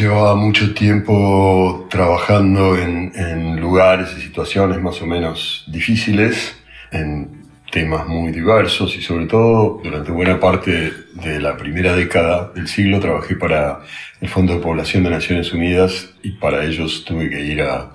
llevaba 0.00 0.34
mucho 0.34 0.72
tiempo 0.72 1.86
trabajando 1.90 2.76
en, 2.78 3.60
lugares 3.60 4.08
y 4.16 4.22
situaciones 4.22 4.80
más 4.80 5.00
o 5.02 5.06
menos 5.06 5.64
difíciles, 5.68 6.56
en 6.90 7.44
temas 7.70 8.08
muy 8.08 8.32
diversos 8.32 8.96
y 8.96 9.02
sobre 9.02 9.26
todo 9.26 9.80
durante 9.84 10.10
buena 10.10 10.40
parte 10.40 10.92
de 11.12 11.38
la 11.38 11.56
primera 11.56 11.94
década 11.94 12.50
del 12.54 12.66
siglo 12.66 12.98
trabajé 12.98 13.36
para 13.36 13.80
el 14.20 14.28
Fondo 14.28 14.54
de 14.54 14.60
Población 14.60 15.04
de 15.04 15.10
Naciones 15.10 15.52
Unidas 15.52 16.08
y 16.22 16.32
para 16.32 16.64
ellos 16.64 17.04
tuve 17.04 17.28
que 17.28 17.40
ir 17.44 17.62
a 17.62 17.90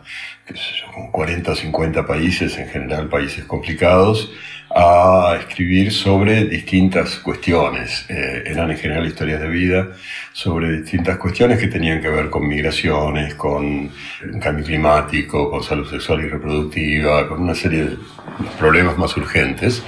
qué 0.46 0.54
sé 0.54 0.76
yo, 0.80 1.12
40 1.12 1.52
o 1.52 1.56
50 1.56 2.06
países, 2.06 2.58
en 2.58 2.70
general 2.70 3.10
países 3.10 3.44
complicados, 3.46 4.32
a 4.78 5.38
escribir 5.40 5.90
sobre 5.90 6.44
distintas 6.44 7.20
cuestiones. 7.20 8.06
Eh, 8.10 8.44
eran 8.46 8.70
en 8.72 8.78
general 8.78 9.08
historias 9.08 9.40
de 9.40 9.48
vida 9.48 9.88
sobre 10.34 10.82
distintas 10.82 11.18
cuestiones 11.18 11.60
que 11.60 11.68
tenían 11.68 12.02
que 12.02 12.10
ver 12.10 12.30
con 12.30 12.46
migraciones, 12.46 13.36
con 13.36 13.90
cambio 14.42 14.66
climático, 14.66 15.50
con 15.50 15.64
salud 15.64 15.90
sexual 15.90 16.26
y 16.26 16.28
reproductiva, 16.28 17.26
con 17.30 17.44
una 17.44 17.56
serie 17.56 17.86
de 17.86 17.98
problemas 18.60 18.98
más 18.98 19.16
urgentes. 19.16 19.82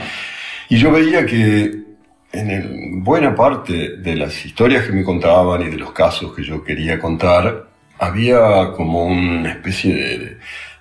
Y 0.70 0.78
yo 0.78 0.90
veía 0.90 1.26
que 1.26 1.84
en 2.32 3.04
buena 3.04 3.36
parte 3.36 3.98
de 3.98 4.16
las 4.16 4.46
historias 4.46 4.86
que 4.86 4.94
me 4.94 5.04
contaban 5.04 5.64
y 5.64 5.70
de 5.70 5.78
los 5.78 5.92
casos 5.92 6.34
que 6.34 6.44
yo 6.44 6.64
quería 6.64 6.98
contar, 6.98 7.68
había 8.00 8.72
como 8.74 9.06
una 9.06 9.52
especie 9.52 9.94
de, 9.94 10.38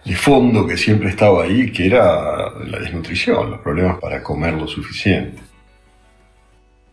de 0.06 0.14
fondo 0.14 0.66
que 0.66 0.76
siempre 0.76 1.10
estaba 1.10 1.42
ahí, 1.42 1.72
que 1.72 1.86
era 1.86 2.50
la 2.64 2.78
desnutrición, 2.78 3.50
los 3.50 3.60
problemas 3.60 3.98
para 3.98 4.22
comer 4.22 4.54
lo 4.54 4.68
suficiente. 4.68 5.42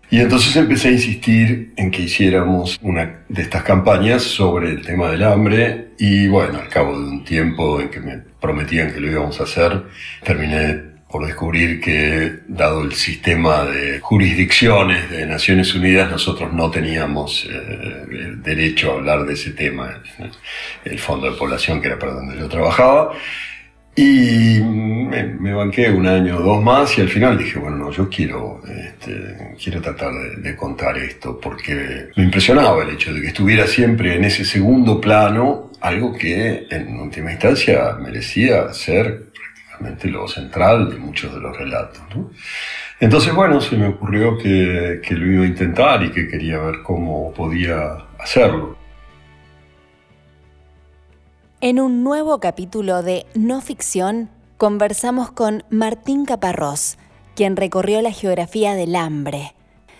Y 0.09 0.19
entonces 0.19 0.55
empecé 0.55 0.89
a 0.89 0.91
insistir 0.91 1.73
en 1.75 1.91
que 1.91 2.03
hiciéramos 2.03 2.79
una 2.81 3.23
de 3.29 3.41
estas 3.41 3.63
campañas 3.63 4.23
sobre 4.23 4.71
el 4.71 4.81
tema 4.81 5.09
del 5.11 5.23
hambre 5.23 5.89
y 5.99 6.27
bueno, 6.27 6.59
al 6.59 6.69
cabo 6.69 6.99
de 6.99 7.07
un 7.07 7.23
tiempo 7.23 7.79
en 7.79 7.89
que 7.89 7.99
me 7.99 8.17
prometían 8.41 8.91
que 8.91 8.99
lo 8.99 9.11
íbamos 9.11 9.39
a 9.39 9.43
hacer, 9.43 9.83
terminé 10.23 10.92
por 11.13 11.27
descubrir 11.27 11.79
que, 11.79 12.39
dado 12.47 12.81
el 12.81 12.93
sistema 12.93 13.65
de 13.65 13.99
jurisdicciones 13.99 15.11
de 15.11 15.27
Naciones 15.27 15.75
Unidas, 15.75 16.09
nosotros 16.09 16.51
no 16.51 16.71
teníamos 16.71 17.45
eh, 17.45 18.05
el 18.09 18.41
derecho 18.41 18.91
a 18.91 18.95
hablar 18.95 19.23
de 19.23 19.33
ese 19.35 19.51
tema, 19.51 20.01
el 20.83 20.97
Fondo 20.97 21.29
de 21.29 21.37
Población, 21.37 21.79
que 21.79 21.89
era 21.89 21.99
para 21.99 22.13
donde 22.13 22.35
yo 22.35 22.49
trabajaba. 22.49 23.11
Y 23.95 24.59
me, 24.59 25.53
banqué 25.53 25.91
un 25.91 26.07
año 26.07 26.37
o 26.37 26.41
dos 26.41 26.63
más 26.63 26.97
y 26.97 27.01
al 27.01 27.09
final 27.09 27.37
dije, 27.37 27.59
bueno, 27.59 27.77
no, 27.77 27.91
yo 27.91 28.09
quiero, 28.09 28.59
este, 28.67 29.55
quiero 29.63 29.81
tratar 29.81 30.11
de, 30.15 30.55
contar 30.55 30.97
esto 30.97 31.39
porque 31.39 32.07
me 32.15 32.23
impresionaba 32.23 32.81
el 32.81 32.89
hecho 32.89 33.13
de 33.13 33.21
que 33.21 33.27
estuviera 33.27 33.67
siempre 33.67 34.15
en 34.15 34.25
ese 34.25 34.43
segundo 34.43 34.99
plano, 34.99 35.69
algo 35.79 36.11
que 36.11 36.65
en 36.71 36.99
última 36.99 37.31
instancia 37.31 37.97
merecía 38.01 38.73
ser 38.73 39.32
lo 40.03 40.27
central 40.27 40.89
de 40.89 40.97
muchos 40.97 41.33
de 41.33 41.39
los 41.39 41.57
relatos. 41.57 42.01
Entonces, 42.99 43.33
bueno, 43.33 43.59
se 43.61 43.75
me 43.75 43.87
ocurrió 43.87 44.37
que, 44.37 45.01
que 45.05 45.15
lo 45.15 45.31
iba 45.31 45.43
a 45.43 45.47
intentar 45.47 46.03
y 46.03 46.11
que 46.11 46.27
quería 46.27 46.59
ver 46.59 46.83
cómo 46.83 47.33
podía 47.33 47.97
hacerlo. 48.19 48.77
En 51.61 51.79
un 51.79 52.03
nuevo 52.03 52.39
capítulo 52.39 53.03
de 53.03 53.25
No 53.35 53.61
Ficción, 53.61 54.29
conversamos 54.57 55.31
con 55.31 55.63
Martín 55.69 56.25
Caparrós, 56.25 56.97
quien 57.35 57.55
recorrió 57.55 58.01
la 58.01 58.11
geografía 58.11 58.75
del 58.75 58.95
hambre, 58.95 59.55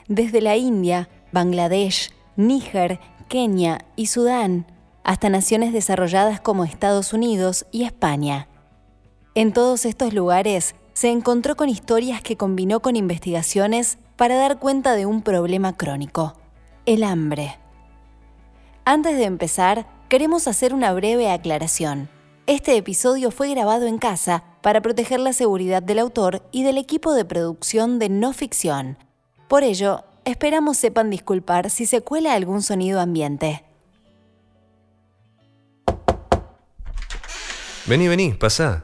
desde 0.08 0.42
la 0.42 0.58
India, 0.58 1.10
Bangladesh, 1.32 2.12
Níger, 2.36 3.00
Kenia 3.30 3.86
y 3.96 4.08
Sudán, 4.08 4.66
hasta 5.04 5.30
naciones 5.30 5.74
desarrolladas 5.74 6.40
como 6.40 6.64
Estados 6.64 7.14
Unidos 7.14 7.66
y 7.72 7.84
España. 7.84 8.48
En 9.36 9.52
todos 9.52 9.86
estos 9.86 10.14
lugares 10.14 10.76
se 10.94 11.10
encontró 11.10 11.56
con 11.56 11.68
historias 11.68 12.22
que 12.22 12.38
combinó 12.38 12.82
con 12.82 12.96
investigaciones 12.96 13.98
para 14.16 14.36
dar 14.36 14.60
cuenta 14.60 14.94
de 14.94 15.08
un 15.08 15.24
problema 15.24 15.76
crónico, 15.76 16.36
el 16.86 17.04
hambre. 17.04 17.58
Antes 18.86 19.18
de 19.18 19.24
empezar, 19.24 19.88
queremos 20.08 20.48
hacer 20.48 20.72
una 20.72 20.94
breve 20.94 21.32
aclaración. 21.32 22.10
Este 22.46 22.78
episodio 22.78 23.32
fue 23.32 23.50
grabado 23.50 23.88
en 23.88 23.98
casa 23.98 24.44
para 24.62 24.82
proteger 24.82 25.20
la 25.20 25.34
seguridad 25.34 25.82
del 25.82 25.98
autor 25.98 26.44
y 26.52 26.62
del 26.62 26.78
equipo 26.78 27.14
de 27.16 27.26
producción 27.26 27.98
de 27.98 28.10
no 28.10 28.34
ficción. 28.34 29.00
Por 29.48 29.64
ello, 29.64 30.04
esperamos 30.26 30.78
sepan 30.78 31.10
disculpar 31.10 31.72
si 31.72 31.88
se 31.88 32.02
cuela 32.02 32.36
algún 32.36 32.62
sonido 32.62 33.00
ambiente. 33.02 33.64
Vení, 37.88 38.08
vení, 38.08 38.34
pasa. 38.34 38.84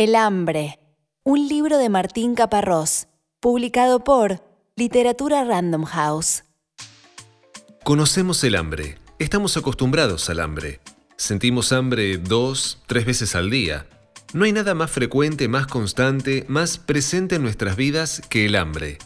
El 0.00 0.14
hambre, 0.14 0.78
un 1.24 1.46
libro 1.46 1.76
de 1.76 1.90
Martín 1.90 2.34
Caparrós, 2.34 3.08
publicado 3.38 4.02
por 4.02 4.42
Literatura 4.74 5.44
Random 5.44 5.84
House. 5.84 6.44
Conocemos 7.84 8.42
el 8.44 8.54
hambre, 8.56 8.96
estamos 9.18 9.58
acostumbrados 9.58 10.30
al 10.30 10.40
hambre. 10.40 10.80
Sentimos 11.18 11.70
hambre 11.72 12.16
dos, 12.16 12.82
tres 12.86 13.04
veces 13.04 13.34
al 13.34 13.50
día. 13.50 13.86
No 14.32 14.46
hay 14.46 14.52
nada 14.52 14.74
más 14.74 14.90
frecuente, 14.90 15.48
más 15.48 15.66
constante, 15.66 16.46
más 16.48 16.78
presente 16.78 17.34
en 17.34 17.42
nuestras 17.42 17.76
vidas 17.76 18.22
que 18.30 18.46
el 18.46 18.56
hambre. 18.56 18.96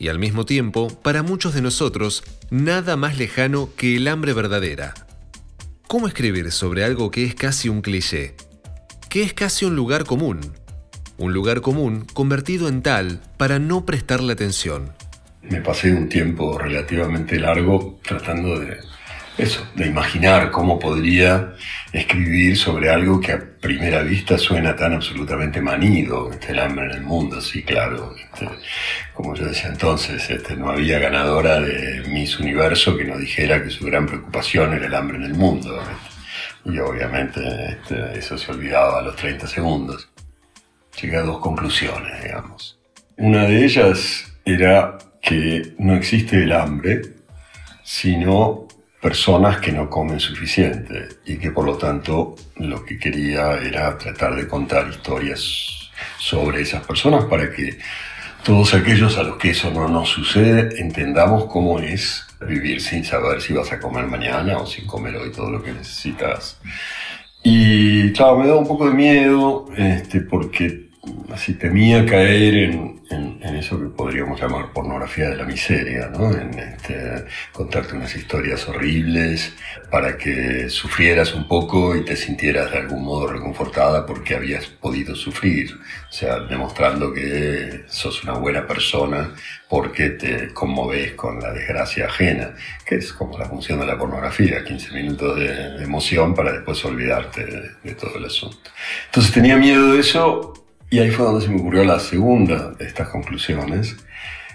Y 0.00 0.08
al 0.08 0.18
mismo 0.18 0.46
tiempo, 0.46 0.88
para 0.88 1.22
muchos 1.22 1.54
de 1.54 1.62
nosotros, 1.62 2.24
nada 2.50 2.96
más 2.96 3.16
lejano 3.16 3.70
que 3.76 3.94
el 3.94 4.08
hambre 4.08 4.32
verdadera. 4.32 4.94
¿Cómo 5.86 6.08
escribir 6.08 6.50
sobre 6.50 6.82
algo 6.82 7.12
que 7.12 7.24
es 7.24 7.36
casi 7.36 7.68
un 7.68 7.82
cliché? 7.82 8.34
Que 9.10 9.24
es 9.24 9.34
casi 9.34 9.64
un 9.64 9.74
lugar 9.74 10.04
común. 10.04 10.40
Un 11.18 11.34
lugar 11.34 11.60
común 11.60 12.06
convertido 12.14 12.68
en 12.68 12.80
tal 12.80 13.20
para 13.36 13.58
no 13.58 13.84
prestarle 13.84 14.32
atención. 14.32 14.92
Me 15.42 15.60
pasé 15.60 15.92
un 15.92 16.08
tiempo 16.08 16.56
relativamente 16.56 17.38
largo 17.38 17.98
tratando 18.04 18.60
de 18.60 18.78
eso, 19.36 19.66
de 19.74 19.86
imaginar 19.86 20.50
cómo 20.50 20.78
podría 20.78 21.54
escribir 21.92 22.56
sobre 22.56 22.90
algo 22.90 23.20
que 23.20 23.32
a 23.32 23.42
primera 23.60 24.02
vista 24.02 24.38
suena 24.38 24.76
tan 24.76 24.92
absolutamente 24.92 25.60
manido, 25.60 26.30
este, 26.30 26.52
el 26.52 26.60
hambre 26.60 26.86
en 26.86 26.92
el 26.92 27.02
mundo, 27.02 27.40
sí, 27.40 27.62
claro. 27.62 28.14
Este, 28.16 28.48
como 29.14 29.34
yo 29.34 29.46
decía 29.46 29.70
entonces, 29.70 30.28
este, 30.30 30.56
no 30.56 30.70
había 30.70 30.98
ganadora 30.98 31.58
de 31.60 32.02
Miss 32.08 32.38
Universo 32.38 32.96
que 32.96 33.04
no 33.04 33.18
dijera 33.18 33.62
que 33.62 33.70
su 33.70 33.84
gran 33.84 34.06
preocupación 34.06 34.72
era 34.74 34.86
el 34.86 34.94
hambre 34.94 35.16
en 35.16 35.24
el 35.24 35.34
mundo. 35.34 35.82
Y 36.64 36.78
obviamente 36.78 37.40
este, 37.70 38.18
eso 38.18 38.36
se 38.36 38.52
olvidaba 38.52 38.98
a 38.98 39.02
los 39.02 39.16
30 39.16 39.46
segundos. 39.46 40.08
Llegué 41.00 41.16
a 41.16 41.22
dos 41.22 41.38
conclusiones, 41.38 42.22
digamos. 42.22 42.78
Una 43.16 43.44
de 43.44 43.64
ellas 43.64 44.32
era 44.44 44.98
que 45.22 45.74
no 45.78 45.94
existe 45.94 46.42
el 46.42 46.52
hambre, 46.52 47.02
sino 47.84 48.66
personas 49.00 49.58
que 49.58 49.72
no 49.72 49.88
comen 49.88 50.20
suficiente 50.20 51.08
y 51.24 51.38
que 51.38 51.50
por 51.50 51.64
lo 51.64 51.76
tanto 51.76 52.34
lo 52.56 52.84
que 52.84 52.98
quería 52.98 53.54
era 53.54 53.96
tratar 53.96 54.34
de 54.34 54.46
contar 54.46 54.88
historias 54.88 55.90
sobre 56.18 56.60
esas 56.62 56.86
personas 56.86 57.24
para 57.24 57.50
que 57.50 57.78
todos 58.44 58.74
aquellos 58.74 59.16
a 59.18 59.22
los 59.22 59.36
que 59.36 59.50
eso 59.50 59.70
no 59.70 59.88
nos 59.88 60.08
sucede 60.08 60.80
entendamos 60.80 61.44
cómo 61.46 61.78
es 61.78 62.26
vivir 62.40 62.80
sin 62.80 63.04
saber 63.04 63.40
si 63.40 63.52
vas 63.52 63.72
a 63.72 63.80
comer 63.80 64.06
mañana 64.06 64.58
o 64.58 64.66
sin 64.66 64.86
comer 64.86 65.16
hoy 65.16 65.30
todo 65.30 65.50
lo 65.50 65.62
que 65.62 65.72
necesitas. 65.72 66.58
Y 67.42 68.12
claro, 68.12 68.38
me 68.38 68.46
da 68.46 68.56
un 68.56 68.66
poco 68.66 68.88
de 68.88 68.94
miedo, 68.94 69.66
este, 69.76 70.20
porque 70.20 70.89
así 71.32 71.54
temía 71.54 72.04
caer 72.04 72.54
en, 72.54 73.00
eso 73.40 73.78
que 73.78 73.86
podríamos 73.86 74.40
llamar 74.40 74.72
pornografía 74.72 75.30
de 75.30 75.36
la 75.36 75.44
miseria, 75.44 76.08
¿no? 76.08 76.30
en 76.30 76.56
este, 76.58 77.26
contarte 77.52 77.94
unas 77.94 78.14
historias 78.14 78.66
horribles 78.68 79.52
para 79.90 80.16
que 80.16 80.70
sufrieras 80.70 81.34
un 81.34 81.46
poco 81.48 81.96
y 81.96 82.04
te 82.04 82.16
sintieras 82.16 82.70
de 82.70 82.78
algún 82.78 83.04
modo 83.04 83.26
reconfortada 83.26 84.06
porque 84.06 84.36
habías 84.36 84.66
podido 84.66 85.14
sufrir, 85.14 85.74
o 85.74 86.12
sea, 86.12 86.38
demostrando 86.40 87.12
que 87.12 87.84
sos 87.88 88.22
una 88.24 88.34
buena 88.34 88.66
persona 88.66 89.34
porque 89.68 90.10
te 90.10 90.54
conmoves 90.54 91.12
con 91.12 91.40
la 91.40 91.52
desgracia 91.52 92.06
ajena, 92.06 92.54
que 92.86 92.96
es 92.96 93.12
como 93.12 93.36
la 93.36 93.46
función 93.46 93.80
de 93.80 93.86
la 93.86 93.98
pornografía, 93.98 94.64
15 94.64 94.94
minutos 94.94 95.38
de, 95.38 95.82
emoción 95.82 96.34
para 96.34 96.52
después 96.52 96.82
olvidarte 96.84 97.44
de 97.82 97.94
todo 97.94 98.16
el 98.16 98.24
asunto. 98.26 98.70
Entonces 99.06 99.32
tenía 99.32 99.56
miedo 99.56 99.92
de 99.92 100.00
eso 100.00 100.54
y 100.90 100.98
ahí 100.98 101.10
fue 101.10 101.24
donde 101.24 101.46
se 101.46 101.50
me 101.50 101.60
ocurrió 101.60 101.84
la 101.84 102.00
segunda 102.00 102.72
de 102.72 102.84
estas 102.84 103.08
conclusiones, 103.08 103.96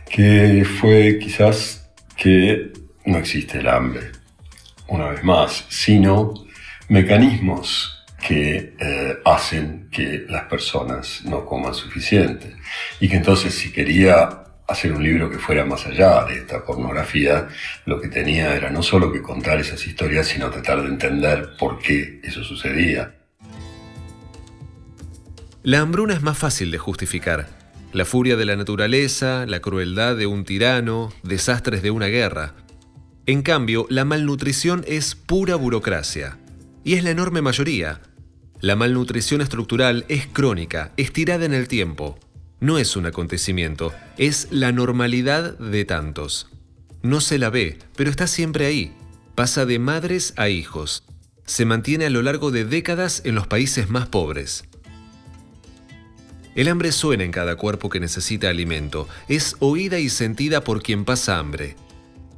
que 0.09 0.65
fue 0.65 1.17
quizás 1.17 1.89
que 2.17 2.73
no 3.05 3.17
existe 3.17 3.59
el 3.59 3.67
hambre, 3.69 4.11
una 4.87 5.09
vez 5.09 5.23
más, 5.23 5.65
sino 5.69 6.33
mecanismos 6.89 8.05
que 8.27 8.75
eh, 8.79 9.17
hacen 9.23 9.87
que 9.91 10.25
las 10.27 10.43
personas 10.43 11.21
no 11.25 11.45
coman 11.45 11.73
suficiente. 11.73 12.55
Y 12.99 13.07
que 13.07 13.17
entonces 13.17 13.53
si 13.53 13.71
quería 13.71 14.43
hacer 14.67 14.91
un 14.91 15.03
libro 15.03 15.29
que 15.29 15.37
fuera 15.37 15.63
más 15.63 15.85
allá 15.85 16.25
de 16.25 16.39
esta 16.39 16.65
pornografía, 16.65 17.47
lo 17.85 18.01
que 18.01 18.07
tenía 18.07 18.55
era 18.55 18.69
no 18.69 18.81
solo 18.81 19.11
que 19.11 19.21
contar 19.21 19.59
esas 19.59 19.85
historias, 19.85 20.27
sino 20.27 20.49
tratar 20.49 20.81
de 20.81 20.89
entender 20.89 21.51
por 21.57 21.79
qué 21.79 22.19
eso 22.23 22.43
sucedía. 22.43 23.13
La 25.65 25.79
hambruna 25.79 26.13
es 26.13 26.21
más 26.21 26.37
fácil 26.37 26.69
de 26.69 26.77
justificar. 26.77 27.49
La 27.91 28.05
furia 28.05 28.35
de 28.35 28.45
la 28.45 28.55
naturaleza, 28.55 29.47
la 29.47 29.61
crueldad 29.61 30.15
de 30.15 30.27
un 30.27 30.45
tirano, 30.45 31.11
desastres 31.23 31.81
de 31.81 31.89
una 31.89 32.05
guerra. 32.05 32.53
En 33.25 33.41
cambio, 33.41 33.87
la 33.89 34.05
malnutrición 34.05 34.85
es 34.87 35.15
pura 35.15 35.55
burocracia. 35.55 36.37
Y 36.83 36.93
es 36.93 37.03
la 37.03 37.09
enorme 37.09 37.41
mayoría. 37.41 37.99
La 38.61 38.75
malnutrición 38.75 39.41
estructural 39.41 40.05
es 40.07 40.27
crónica, 40.27 40.91
estirada 40.97 41.45
en 41.45 41.55
el 41.55 41.67
tiempo. 41.67 42.19
No 42.59 42.77
es 42.77 42.95
un 42.95 43.07
acontecimiento, 43.07 43.91
es 44.19 44.49
la 44.51 44.71
normalidad 44.71 45.57
de 45.57 45.83
tantos. 45.83 46.47
No 47.01 47.21
se 47.21 47.39
la 47.39 47.49
ve, 47.49 47.79
pero 47.95 48.11
está 48.11 48.27
siempre 48.27 48.67
ahí. 48.67 48.93
Pasa 49.33 49.65
de 49.65 49.79
madres 49.79 50.35
a 50.37 50.47
hijos. 50.47 51.03
Se 51.47 51.65
mantiene 51.65 52.05
a 52.05 52.11
lo 52.11 52.21
largo 52.21 52.51
de 52.51 52.65
décadas 52.65 53.23
en 53.25 53.33
los 53.33 53.47
países 53.47 53.89
más 53.89 54.07
pobres. 54.07 54.65
El 56.55 56.69
hambre 56.69 56.93
suena 56.93 57.25
en 57.25 57.33
cada 57.33 57.57
cuerpo 57.57 57.89
que 57.89 57.99
necesita 57.99 58.47
alimento, 58.47 59.09
es 59.27 59.57
oída 59.59 59.99
y 59.99 60.07
sentida 60.07 60.61
por 60.61 60.81
quien 60.81 61.03
pasa 61.03 61.37
hambre. 61.37 61.75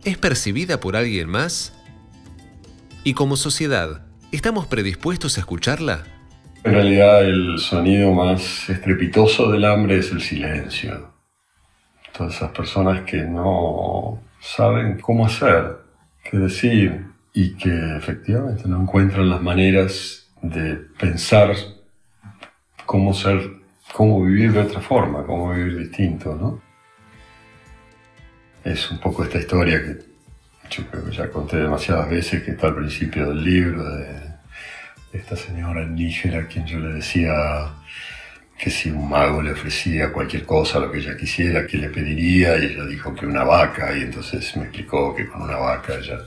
¿Es 0.04 0.18
percibida 0.18 0.80
por 0.80 0.96
alguien 0.96 1.30
más? 1.30 1.72
Y 3.04 3.14
como 3.14 3.38
sociedad, 3.38 4.08
¿estamos 4.32 4.66
predispuestos 4.66 5.38
a 5.38 5.42
escucharla? 5.42 6.04
En 6.64 6.74
realidad 6.74 7.26
el 7.26 7.60
sonido 7.60 8.12
más 8.12 8.68
estrepitoso 8.68 9.52
del 9.52 9.66
hambre 9.66 10.00
es 10.00 10.12
el 10.12 10.22
silencio. 10.22 11.14
Todas 12.18 12.38
esas 12.38 12.50
personas 12.50 13.04
que 13.04 13.18
no 13.18 14.20
saben 14.42 15.00
cómo 15.00 15.28
hacer, 15.28 15.78
qué 16.24 16.38
decir 16.38 17.06
y 17.36 17.54
que 17.54 17.96
efectivamente 17.96 18.64
no 18.66 18.82
encuentran 18.82 19.30
las 19.30 19.44
maneras 19.44 20.28
de 20.42 20.78
pensar 20.98 21.56
cómo 22.88 23.14
ser 23.14 23.57
cómo 23.94 24.24
vivir 24.24 24.52
de 24.52 24.60
otra 24.60 24.82
forma, 24.82 25.24
cómo 25.24 25.54
vivir 25.54 25.78
distinto, 25.78 26.36
¿no? 26.36 26.62
Es 28.64 28.92
un 28.92 29.00
poco 29.00 29.24
esta 29.24 29.38
historia 29.38 29.82
que 29.82 29.98
yo 30.70 30.86
creo 30.90 31.06
que 31.06 31.16
ya 31.16 31.30
conté 31.30 31.58
demasiadas 31.58 32.10
veces, 32.10 32.44
que 32.44 32.52
está 32.52 32.68
al 32.68 32.76
principio 32.76 33.30
del 33.30 33.44
libro, 33.44 33.84
de 33.84 34.38
esta 35.14 35.36
señora 35.36 35.84
en 35.84 35.96
Níger 35.96 36.36
a 36.36 36.48
quien 36.48 36.66
yo 36.66 36.80
le 36.80 36.96
decía 36.96 37.74
que 38.58 38.70
si 38.70 38.90
un 38.90 39.08
mago 39.08 39.42
le 39.42 39.52
ofrecía 39.52 40.12
cualquier 40.12 40.44
cosa, 40.44 40.80
lo 40.80 40.92
que 40.92 40.98
ella 40.98 41.16
quisiera, 41.16 41.68
que 41.68 41.78
le 41.78 41.90
pediría, 41.90 42.58
y 42.58 42.66
ella 42.66 42.86
dijo 42.86 43.14
que 43.14 43.26
una 43.26 43.44
vaca, 43.44 43.96
y 43.96 44.02
entonces 44.02 44.56
me 44.58 44.64
explicó 44.64 45.16
que 45.16 45.28
con 45.28 45.44
una 45.44 45.58
vaca 45.58 45.94
ella 45.96 46.18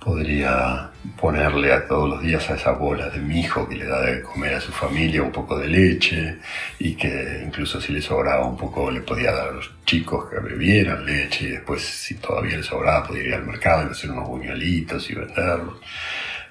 podría 0.00 0.90
ponerle 1.20 1.72
a 1.72 1.86
todos 1.86 2.08
los 2.08 2.22
días 2.22 2.48
a 2.50 2.54
esa 2.54 2.72
bola 2.72 3.10
de 3.10 3.20
mi 3.20 3.40
hijo 3.40 3.68
que 3.68 3.76
le 3.76 3.86
da 3.86 4.00
de 4.02 4.22
comer 4.22 4.54
a 4.54 4.60
su 4.60 4.72
familia 4.72 5.22
un 5.22 5.32
poco 5.32 5.58
de 5.58 5.68
leche 5.68 6.38
y 6.78 6.94
que 6.94 7.42
incluso 7.44 7.80
si 7.80 7.92
le 7.92 8.00
sobraba 8.00 8.46
un 8.46 8.56
poco 8.56 8.90
le 8.90 9.00
podía 9.02 9.32
dar 9.32 9.48
a 9.48 9.52
los 9.52 9.70
chicos 9.84 10.28
que 10.30 10.40
bebieran 10.40 11.04
leche 11.04 11.46
y 11.46 11.50
después 11.50 11.82
si 11.82 12.14
todavía 12.14 12.56
le 12.56 12.62
sobraba 12.62 13.06
podría 13.06 13.28
ir 13.28 13.34
al 13.34 13.46
mercado 13.46 13.86
y 13.86 13.92
hacer 13.92 14.10
unos 14.10 14.28
buñuelitos 14.28 15.10
y 15.10 15.14
venderlos. 15.14 15.76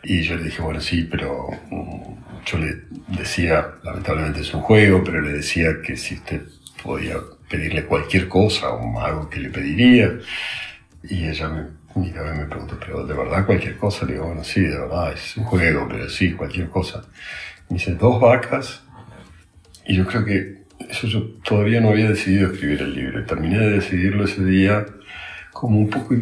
Y 0.04 0.22
yo 0.22 0.36
le 0.38 0.44
dije, 0.44 0.62
bueno, 0.62 0.80
sí, 0.80 1.08
pero 1.10 1.50
mm, 1.70 2.46
yo 2.46 2.58
le 2.58 2.84
decía, 3.08 3.68
lamentablemente 3.84 4.42
es 4.42 4.54
un 4.54 4.62
juego, 4.62 5.04
pero 5.04 5.22
le 5.22 5.34
decía 5.34 5.82
que 5.86 5.98
si 5.98 6.16
usted 6.16 6.42
podía 6.82 7.18
pedirle 7.50 7.86
cualquier 7.86 8.28
cosa 8.30 8.70
o 8.70 9.02
algo 9.02 9.30
que 9.30 9.40
le 9.40 9.50
pediría. 9.50 10.12
Y 11.04 11.28
ella 11.28 11.50
me 11.50 11.79
y 12.04 12.18
a 12.18 12.22
me 12.34 12.46
preguntó, 12.46 12.78
pero 12.80 13.06
¿de 13.06 13.14
verdad 13.14 13.46
cualquier 13.46 13.78
cosa? 13.78 14.06
Le 14.06 14.14
digo, 14.14 14.28
bueno, 14.28 14.44
sí, 14.44 14.62
de 14.62 14.80
verdad, 14.80 15.14
es 15.14 15.38
un 15.38 15.44
juego, 15.44 15.88
pero 15.90 16.10
sí, 16.10 16.34
cualquier 16.34 16.70
cosa. 16.70 17.04
Me 17.70 17.78
dice, 17.78 17.96
dos 17.96 18.20
vacas. 18.20 18.84
Y 19.86 19.96
yo 19.96 20.06
creo 20.06 20.24
que 20.24 20.60
eso 20.90 21.08
yo 21.08 21.24
todavía 21.44 21.82
no 21.82 21.90
había 21.90 22.10
decidido 22.10 22.52
escribir 22.52 22.82
el 22.82 22.94
libro. 22.94 23.26
Terminé 23.26 23.60
de 23.60 23.72
decidirlo 23.72 24.26
ese 24.26 24.44
día 24.44 24.86
como 25.52 25.80
un 25.80 25.90
poco, 25.90 26.16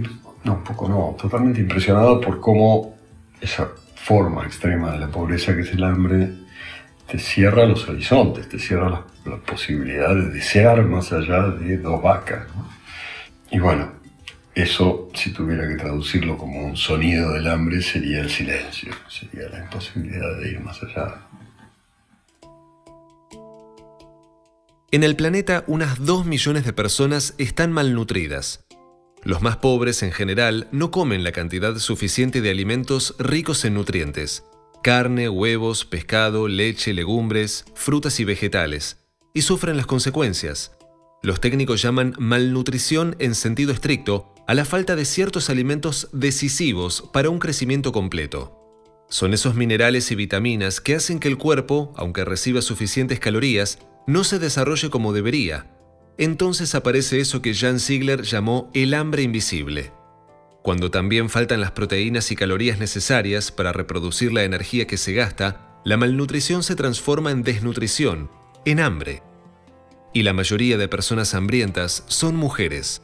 no, 0.43 0.53
un 0.53 0.63
poco 0.63 0.89
no, 0.89 1.15
totalmente 1.19 1.61
impresionado 1.61 2.19
por 2.19 2.39
cómo 2.39 2.97
esa 3.39 3.69
forma 3.95 4.45
extrema 4.45 4.91
de 4.91 4.99
la 4.99 5.07
pobreza 5.07 5.53
que 5.55 5.61
es 5.61 5.73
el 5.73 5.83
hambre 5.83 6.29
te 7.07 7.19
cierra 7.19 7.65
los 7.65 7.87
horizontes, 7.87 8.49
te 8.49 8.59
cierra 8.59 9.05
la, 9.25 9.37
posibilidad 9.37 10.13
de 10.13 10.29
desear 10.29 10.83
más 10.83 11.11
allá 11.11 11.43
de 11.49 11.77
dos 11.77 12.01
vacas. 12.01 12.47
Y 13.51 13.59
bueno, 13.59 13.91
eso, 14.61 15.09
si 15.13 15.31
tuviera 15.31 15.67
que 15.67 15.75
traducirlo 15.75 16.37
como 16.37 16.65
un 16.65 16.75
sonido 16.75 17.33
del 17.33 17.47
hambre, 17.47 17.81
sería 17.81 18.21
el 18.21 18.29
silencio, 18.29 18.91
sería 19.07 19.49
la 19.49 19.59
imposibilidad 19.59 20.37
de 20.39 20.51
ir 20.51 20.59
más 20.59 20.81
allá. 20.83 21.27
En 24.89 25.03
el 25.03 25.15
planeta, 25.15 25.63
unas 25.67 26.03
2 26.05 26.25
millones 26.25 26.65
de 26.65 26.73
personas 26.73 27.35
están 27.37 27.71
malnutridas. 27.71 28.65
Los 29.23 29.41
más 29.41 29.57
pobres 29.57 30.01
en 30.01 30.13
general 30.13 30.69
no 30.71 30.91
comen 30.91 31.25
la 31.25 31.33
cantidad 31.33 31.75
suficiente 31.77 32.39
de 32.39 32.49
alimentos 32.49 33.13
ricos 33.19 33.65
en 33.65 33.73
nutrientes. 33.73 34.45
Carne, 34.81 35.27
huevos, 35.27 35.83
pescado, 35.83 36.47
leche, 36.47 36.93
legumbres, 36.93 37.65
frutas 37.75 38.19
y 38.21 38.23
vegetales. 38.23 38.97
Y 39.33 39.41
sufren 39.41 39.75
las 39.75 39.87
consecuencias. 39.87 40.76
Los 41.23 41.41
técnicos 41.41 41.81
llaman 41.81 42.13
malnutrición 42.19 43.15
en 43.19 43.35
sentido 43.35 43.71
estricto 43.73 44.33
a 44.47 44.53
la 44.53 44.65
falta 44.65 44.95
de 44.95 45.03
ciertos 45.03 45.49
alimentos 45.49 46.09
decisivos 46.13 47.09
para 47.11 47.29
un 47.29 47.39
crecimiento 47.39 47.91
completo. 47.91 48.53
Son 49.09 49.33
esos 49.33 49.55
minerales 49.55 50.11
y 50.11 50.15
vitaminas 50.15 50.79
que 50.79 50.95
hacen 50.95 51.19
que 51.19 51.27
el 51.27 51.37
cuerpo, 51.37 51.93
aunque 51.97 52.25
reciba 52.25 52.61
suficientes 52.61 53.19
calorías, 53.19 53.79
no 54.05 54.23
se 54.23 54.39
desarrolle 54.39 54.89
como 54.89 55.11
debería. 55.11 55.71
Entonces 56.17 56.75
aparece 56.75 57.19
eso 57.19 57.41
que 57.41 57.53
Jan 57.53 57.79
Ziegler 57.79 58.23
llamó 58.23 58.69
el 58.73 58.93
hambre 58.93 59.23
invisible. 59.23 59.91
Cuando 60.61 60.91
también 60.91 61.29
faltan 61.29 61.61
las 61.61 61.71
proteínas 61.71 62.31
y 62.31 62.35
calorías 62.35 62.79
necesarias 62.79 63.51
para 63.51 63.71
reproducir 63.71 64.33
la 64.33 64.43
energía 64.43 64.87
que 64.87 64.97
se 64.97 65.13
gasta, 65.13 65.79
la 65.85 65.95
malnutrición 65.95 66.63
se 66.63 66.75
transforma 66.75 67.31
en 67.31 67.43
desnutrición, 67.43 68.29
en 68.65 68.81
hambre. 68.81 69.23
Y 70.17 70.23
la 70.23 70.33
mayoría 70.33 70.77
de 70.77 70.87
personas 70.87 71.35
hambrientas 71.35 72.03
son 72.07 72.35
mujeres. 72.35 73.03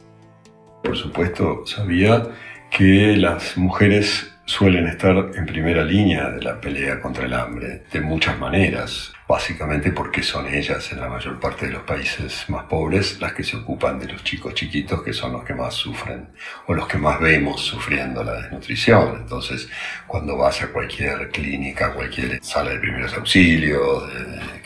Por 0.82 0.96
supuesto, 0.96 1.64
sabía 1.64 2.28
que 2.76 3.16
las 3.16 3.56
mujeres 3.56 4.33
suelen 4.46 4.86
estar 4.86 5.16
en 5.34 5.46
primera 5.46 5.82
línea 5.84 6.28
de 6.28 6.42
la 6.42 6.60
pelea 6.60 7.00
contra 7.00 7.24
el 7.24 7.32
hambre, 7.32 7.84
de 7.90 8.00
muchas 8.00 8.38
maneras, 8.38 9.12
básicamente 9.26 9.90
porque 9.90 10.22
son 10.22 10.46
ellas 10.52 10.92
en 10.92 11.00
la 11.00 11.08
mayor 11.08 11.40
parte 11.40 11.66
de 11.66 11.72
los 11.72 11.82
países 11.82 12.44
más 12.48 12.64
pobres 12.64 13.20
las 13.20 13.32
que 13.32 13.42
se 13.42 13.56
ocupan 13.56 13.98
de 13.98 14.12
los 14.12 14.22
chicos 14.22 14.54
chiquitos 14.54 15.02
que 15.02 15.14
son 15.14 15.32
los 15.32 15.44
que 15.44 15.54
más 15.54 15.74
sufren 15.74 16.28
o 16.66 16.74
los 16.74 16.86
que 16.86 16.98
más 16.98 17.18
vemos 17.20 17.62
sufriendo 17.62 18.22
la 18.22 18.34
desnutrición. 18.34 19.16
Entonces, 19.22 19.68
cuando 20.06 20.36
vas 20.36 20.62
a 20.62 20.68
cualquier 20.68 21.30
clínica, 21.30 21.92
cualquier 21.94 22.38
sala 22.44 22.70
de 22.70 22.78
primeros 22.80 23.14
auxilios, 23.14 24.10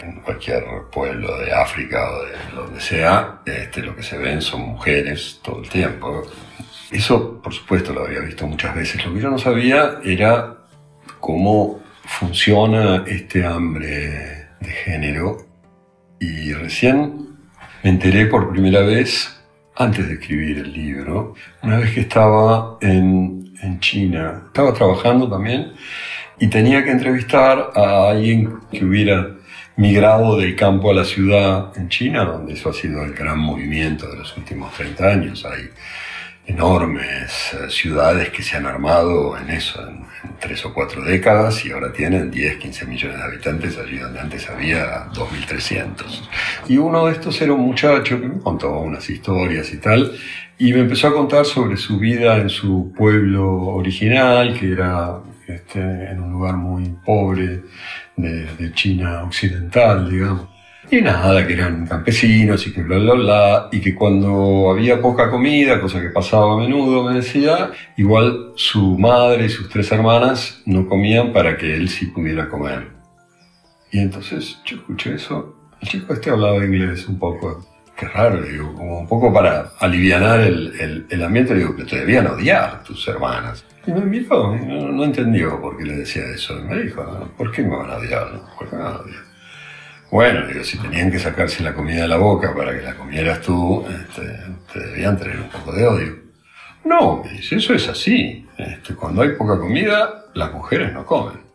en 0.03 0.21
cualquier 0.21 0.65
pueblo 0.91 1.39
de 1.39 1.53
África 1.53 2.11
o 2.11 2.25
de 2.25 2.33
donde 2.55 2.81
sea, 2.81 3.41
este, 3.45 3.83
lo 3.83 3.95
que 3.95 4.03
se 4.03 4.19
ven 4.19 4.43
son 4.43 4.63
mujeres 4.63 5.41
todo 5.43 5.63
el 5.63 5.69
tiempo. 5.69 6.25
Eso, 6.91 7.41
por 7.43 7.53
supuesto, 7.53 7.93
lo 7.93 8.07
había 8.07 8.21
visto 8.21 8.47
muchas 8.47 8.75
veces. 8.75 9.05
Lo 9.05 9.13
que 9.13 9.21
yo 9.21 9.31
no 9.31 9.39
sabía 9.39 9.99
era 10.05 10.57
cómo 11.21 11.81
funciona 12.05 13.05
este 13.07 13.45
hambre 13.45 14.49
de 14.61 14.71
género 14.85 15.47
Y 16.21 16.53
recién 16.53 17.37
me 17.85 17.91
enteré 17.91 18.27
por 18.27 18.51
primera 18.51 18.81
vez, 18.81 19.41
antes 19.77 20.09
de 20.09 20.15
escribir 20.15 20.59
el 20.59 20.73
libro, 20.73 21.35
una 21.63 21.79
vez 21.79 21.93
que 21.93 22.01
estaba 22.01 22.79
en, 22.81 23.55
en 23.63 23.79
China. 23.79 24.43
Estaba 24.47 24.73
trabajando 24.75 25.29
también 25.29 25.75
y 26.41 26.49
tenía 26.49 26.83
que 26.83 26.91
entrevistar 26.91 27.71
a 27.75 28.11
alguien 28.11 28.59
que 28.73 28.85
hubiera 28.85 29.37
migrado 29.77 30.37
del 30.39 30.57
campo 30.57 30.91
a 30.91 30.95
la 30.95 31.05
ciudad 31.05 31.73
en 31.77 31.89
China, 31.89 32.25
donde 32.25 32.55
eso 32.55 32.71
ha 32.71 32.73
sido 32.73 33.05
el 33.05 33.15
gran 33.15 33.39
movimiento 33.39 34.11
de 34.11 34.17
los 34.19 34.37
últimos 34.37 34.75
30 34.75 35.07
años. 35.07 35.45
Hay 35.45 35.71
enormes 36.49 37.53
eh, 37.53 37.71
ciudades 37.71 38.31
que 38.31 38.43
se 38.43 38.57
han 38.57 38.67
armado 38.67 39.37
en 39.39 39.51
eso, 39.51 39.87
en, 39.87 40.09
tres 40.41 40.65
o 40.65 40.75
cuatro 40.75 41.03
décadas 41.03 41.65
y 41.65 41.71
ahora 41.71 41.93
tienen 41.93 42.31
10, 42.31 42.57
15 42.57 42.87
millones 42.87 43.19
de 43.19 43.25
habitantes 43.25 43.79
allí 43.79 43.99
donde 43.99 44.19
antes 44.19 44.49
había 44.49 45.07
2.300. 45.13 46.29
Y 46.69 46.79
uno 46.79 47.07
de 47.07 47.13
estos 47.13 47.41
era 47.41 47.53
un 47.53 47.61
muchacho 47.61 48.21
que 48.21 48.29
me 48.29 48.41
contó 48.41 48.81
unas 48.81 49.09
historias 49.09 49.73
y 49.73 49.77
tal, 49.79 50.13
y 50.59 50.73
me 50.73 50.81
empezó 50.81 51.09
a 51.09 51.13
contar 51.13 51.45
sobre 51.45 51.77
su 51.77 51.99
vida 51.99 52.37
en 52.39 52.49
su 52.49 52.93
pueblo 52.97 53.49
original, 53.53 54.59
que 54.59 54.73
era 54.73 55.21
este, 55.47 55.81
en 55.81 56.21
un 56.21 56.33
lugar 56.33 56.57
muy 56.57 56.97
pobre 57.05 57.63
de, 58.17 58.45
de 58.57 58.73
China 58.73 59.23
occidental, 59.23 60.11
digamos 60.11 60.58
y 60.91 61.03
nada, 61.03 61.47
que 61.47 61.53
eran 61.53 61.87
campesinos 61.87 62.67
y 62.67 62.73
que 62.73 62.83
bla, 62.83 62.99
bla, 62.99 63.15
bla. 63.15 63.69
Y 63.73 63.81
que 63.81 63.95
cuando 63.95 64.71
había 64.71 65.01
poca 65.01 65.31
comida, 65.31 65.81
cosa 65.81 66.01
que 66.01 66.09
pasaba 66.09 66.55
a 66.55 66.57
menudo, 66.57 67.05
me 67.05 67.15
decía, 67.17 67.71
igual 67.97 68.53
su 68.55 68.99
madre 68.99 69.47
y 69.47 69.49
sus 69.49 69.69
tres 69.69 69.91
hermanas 69.93 70.63
no 70.67 70.89
comían 70.89 71.33
para 71.33 71.57
que 71.57 71.75
él 71.75 71.89
sí 71.89 72.07
pudiera 72.07 72.49
comer. 72.49 72.89
Y 73.91 74.01
entonces 74.01 74.59
yo 74.65 74.77
escuché 74.77 75.15
eso. 75.15 75.55
El 75.81 75.89
chico 75.89 76.13
este 76.13 76.31
hablaba 76.31 76.65
inglés 76.65 77.07
un 77.09 77.19
poco. 77.19 77.65
Qué 77.97 78.07
raro, 78.07 78.43
digo, 78.43 78.75
como 78.75 79.01
un 79.01 79.09
poco 79.09 79.33
para 79.33 79.73
aliviar 79.81 80.41
el, 80.41 81.07
el, 81.11 81.23
ambiente, 81.23 81.55
digo, 81.55 81.75
que 81.75 81.85
te 81.85 81.97
debían 81.97 82.29
odiar 82.29 82.85
tus 82.85 83.09
hermanas. 83.09 83.65
Y 83.87 83.91
me 83.91 84.03
miró, 84.03 84.55
no, 84.57 84.93
no 84.93 85.05
entendió 85.05 85.61
por 85.61 85.77
qué 85.77 85.85
le 85.85 85.97
decía 85.97 86.23
eso. 86.33 86.59
Y 86.61 86.63
me 86.63 86.83
dijo, 86.83 87.03
¿por 87.37 87.51
qué 87.51 87.63
me 87.63 87.77
van 87.77 87.91
a 87.91 87.97
odiar? 87.97 88.41
¿Por 88.57 88.71
qué 88.71 88.77
me 88.77 88.83
van 88.83 88.93
a 88.93 88.99
odiar? 88.99 89.28
Bueno, 90.11 90.47
digo, 90.47 90.65
si 90.65 90.79
tenían 90.79 91.11
que 91.11 91.19
sacarse 91.19 91.63
la 91.63 91.75
comida 91.75 92.03
de 92.03 92.09
la 92.09 92.17
boca 92.17 92.55
para 92.55 92.73
que 92.75 92.83
la 92.83 92.95
comieras 92.95 93.43
tú, 93.43 93.85
este, 93.89 94.23
te 94.73 94.81
debían 94.81 95.19
tener 95.19 95.39
un 95.39 95.51
poco 95.51 95.73
de 95.73 95.87
odio. 95.87 96.17
No, 96.85 97.23
me 97.23 97.33
dice, 97.33 97.57
eso 97.57 97.75
es 97.75 97.89
así. 97.89 98.47
Este, 98.57 98.95
cuando 98.95 99.21
hay 99.21 99.31
poca 99.31 99.59
comida, 99.59 100.25
las 100.35 100.53
mujeres 100.53 100.95
no 100.95 101.05
comen. 101.05 101.47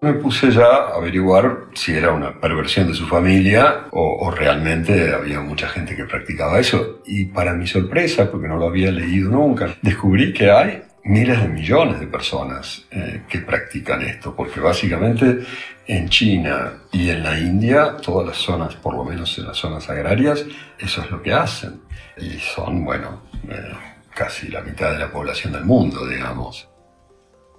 Me 0.00 0.14
puse 0.14 0.50
ya 0.50 0.64
a 0.64 0.94
averiguar 0.94 1.66
si 1.74 1.92
era 1.92 2.12
una 2.12 2.40
perversión 2.40 2.88
de 2.88 2.94
su 2.94 3.06
familia 3.06 3.88
o, 3.90 4.26
o, 4.26 4.30
realmente 4.30 5.12
había 5.12 5.40
mucha 5.40 5.68
gente 5.68 5.94
que 5.94 6.06
practicaba 6.06 6.58
eso. 6.58 7.02
Y 7.04 7.26
para 7.26 7.52
mi 7.52 7.66
sorpresa, 7.66 8.30
porque 8.30 8.48
no 8.48 8.56
lo 8.56 8.68
había 8.68 8.90
leído 8.90 9.30
nunca, 9.30 9.76
descubrí 9.82 10.32
que 10.32 10.50
hay 10.50 10.82
miles 11.10 11.42
de 11.42 11.48
millones 11.48 11.98
de 11.98 12.06
personas 12.06 12.86
eh, 12.92 13.22
que 13.28 13.40
practican 13.40 14.00
esto, 14.02 14.34
porque 14.34 14.60
básicamente 14.60 15.40
en 15.86 16.08
China 16.08 16.74
y 16.92 17.10
en 17.10 17.24
la 17.24 17.36
India, 17.38 17.96
todas 17.96 18.28
las 18.28 18.36
zonas, 18.36 18.76
por 18.76 18.94
lo 18.94 19.04
menos 19.04 19.36
en 19.38 19.46
las 19.46 19.56
zonas 19.56 19.90
agrarias, 19.90 20.44
eso 20.78 21.02
es 21.02 21.10
lo 21.10 21.20
que 21.20 21.32
hacen. 21.32 21.80
Y 22.16 22.38
son, 22.38 22.84
bueno, 22.84 23.22
eh, 23.48 23.72
casi 24.14 24.48
la 24.48 24.60
mitad 24.60 24.92
de 24.92 25.00
la 25.00 25.10
población 25.10 25.52
del 25.52 25.64
mundo, 25.64 26.06
digamos. 26.06 26.68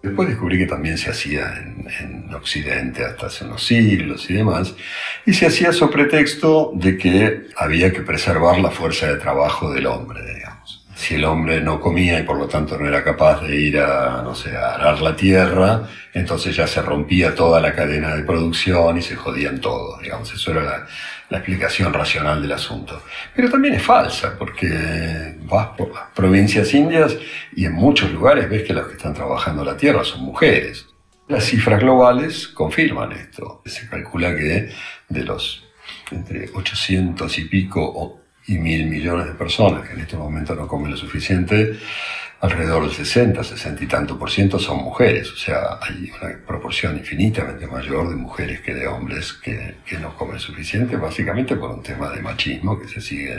Después 0.02 0.30
descubrí 0.30 0.58
que 0.58 0.66
también 0.66 0.98
se 0.98 1.12
hacía 1.12 1.54
en, 1.58 1.88
en, 2.00 2.34
Occidente 2.34 3.04
hasta 3.04 3.28
hace 3.28 3.44
unos 3.44 3.64
siglos 3.64 4.30
y 4.30 4.34
demás, 4.34 4.74
y 5.26 5.34
se 5.34 5.46
hacía 5.46 5.74
sobre 5.74 6.06
pretexto 6.06 6.72
de 6.74 6.98
que 6.98 7.48
había 7.58 7.92
que 7.92 8.02
preservar 8.02 8.60
la 8.60 8.72
fuerza 8.72 9.08
de 9.08 9.18
trabajo 9.18 9.72
del 9.72 9.86
hombre, 9.88 10.22
digamos 10.34 10.51
si 11.02 11.16
el 11.16 11.26
hombre 11.26 11.62
no 11.62 11.80
comía 11.80 12.20
y 12.20 12.24
por 12.24 12.38
lo 12.38 12.48
tanto 12.48 12.78
no 12.78 12.88
era 12.88 13.04
capaz 13.04 13.42
de 13.42 13.56
ir 13.56 13.80
a, 13.80 14.22
no 14.24 14.36
sé, 14.36 14.56
arar 14.56 15.02
la 15.02 15.16
tierra, 15.16 15.90
entonces 16.14 16.56
ya 16.56 16.68
se 16.68 16.80
rompía 16.80 17.34
toda 17.34 17.60
la 17.60 17.74
cadena 17.74 18.16
de 18.16 18.22
producción 18.22 19.00
y 19.00 19.02
se 19.02 19.16
jodían 19.16 19.60
todos, 19.60 20.00
digamos, 20.00 20.32
eso 20.32 20.52
era 20.52 20.64
la, 20.64 20.88
la 21.30 21.38
explicación 21.40 21.92
racional 21.92 22.40
del 22.40 22.52
asunto. 22.52 23.02
Pero 23.36 23.50
también 23.50 23.74
es 23.74 23.82
falsa, 23.82 24.36
porque 24.38 25.36
vas 25.42 25.70
por 25.76 25.92
las 25.92 26.10
provincias 26.14 26.72
indias 26.76 27.18
y 27.56 27.66
en 27.66 27.74
muchos 27.74 28.12
lugares 28.12 28.48
ves 28.48 28.62
que 28.62 28.74
los 28.74 28.86
que 28.86 28.94
están 28.94 29.16
trabajando 29.16 29.66
la 29.66 29.76
tierra 29.76 30.04
son 30.04 30.22
mujeres. 30.22 30.86
Las 31.28 31.46
cifras 31.46 31.80
globales 31.80 32.48
confirman 32.50 33.14
esto. 33.14 33.64
Se 33.66 33.90
calcula 33.90 34.36
que 34.36 34.70
de 35.10 35.24
los 35.24 35.64
entre 36.12 36.50
800 36.54 37.40
y 37.40 37.46
pico 37.46 38.21
y 38.48 38.58
mil 38.58 38.88
millones 38.88 39.28
de 39.28 39.34
personas 39.34 39.88
que 39.88 39.94
en 39.94 40.02
este 40.02 40.18
momento 40.18 40.56
no 40.56 40.68
comen 40.68 40.92
lo 40.92 40.98
suficiente, 40.98 41.78
alrededor 42.42 42.84
del 42.84 42.92
60, 42.92 43.44
60 43.44 43.84
y 43.84 43.88
tanto 43.88 44.18
por 44.18 44.32
ciento 44.32 44.58
son 44.58 44.78
mujeres. 44.78 45.32
O 45.32 45.36
sea, 45.36 45.78
hay 45.80 46.12
una 46.20 46.38
proporción 46.46 46.98
infinitamente 46.98 47.68
mayor 47.68 48.10
de 48.10 48.16
mujeres 48.16 48.62
que 48.62 48.74
de 48.74 48.88
hombres 48.88 49.34
que, 49.34 49.76
que 49.86 50.00
no 50.00 50.16
comen 50.16 50.40
suficiente, 50.40 50.98
básicamente 50.98 51.56
por 51.56 51.70
un 51.70 51.84
tema 51.84 52.10
de 52.10 52.22
machismo 52.22 52.80
que 52.80 52.88
se 52.88 53.00
sigue 53.00 53.38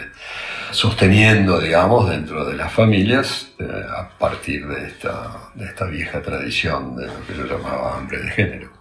sosteniendo, 0.70 1.60
digamos, 1.60 2.08
dentro 2.08 2.44
de 2.44 2.56
las 2.56 2.72
familias 2.72 3.52
eh, 3.58 3.64
a 3.64 4.08
partir 4.16 4.66
de 4.68 4.86
esta, 4.86 5.50
de 5.54 5.66
esta 5.66 5.86
vieja 5.86 6.22
tradición 6.22 6.96
de 6.96 7.08
lo 7.08 7.26
que 7.26 7.34
yo 7.36 7.44
llamaba 7.44 7.98
hambre 7.98 8.22
de 8.22 8.30
género. 8.30 8.72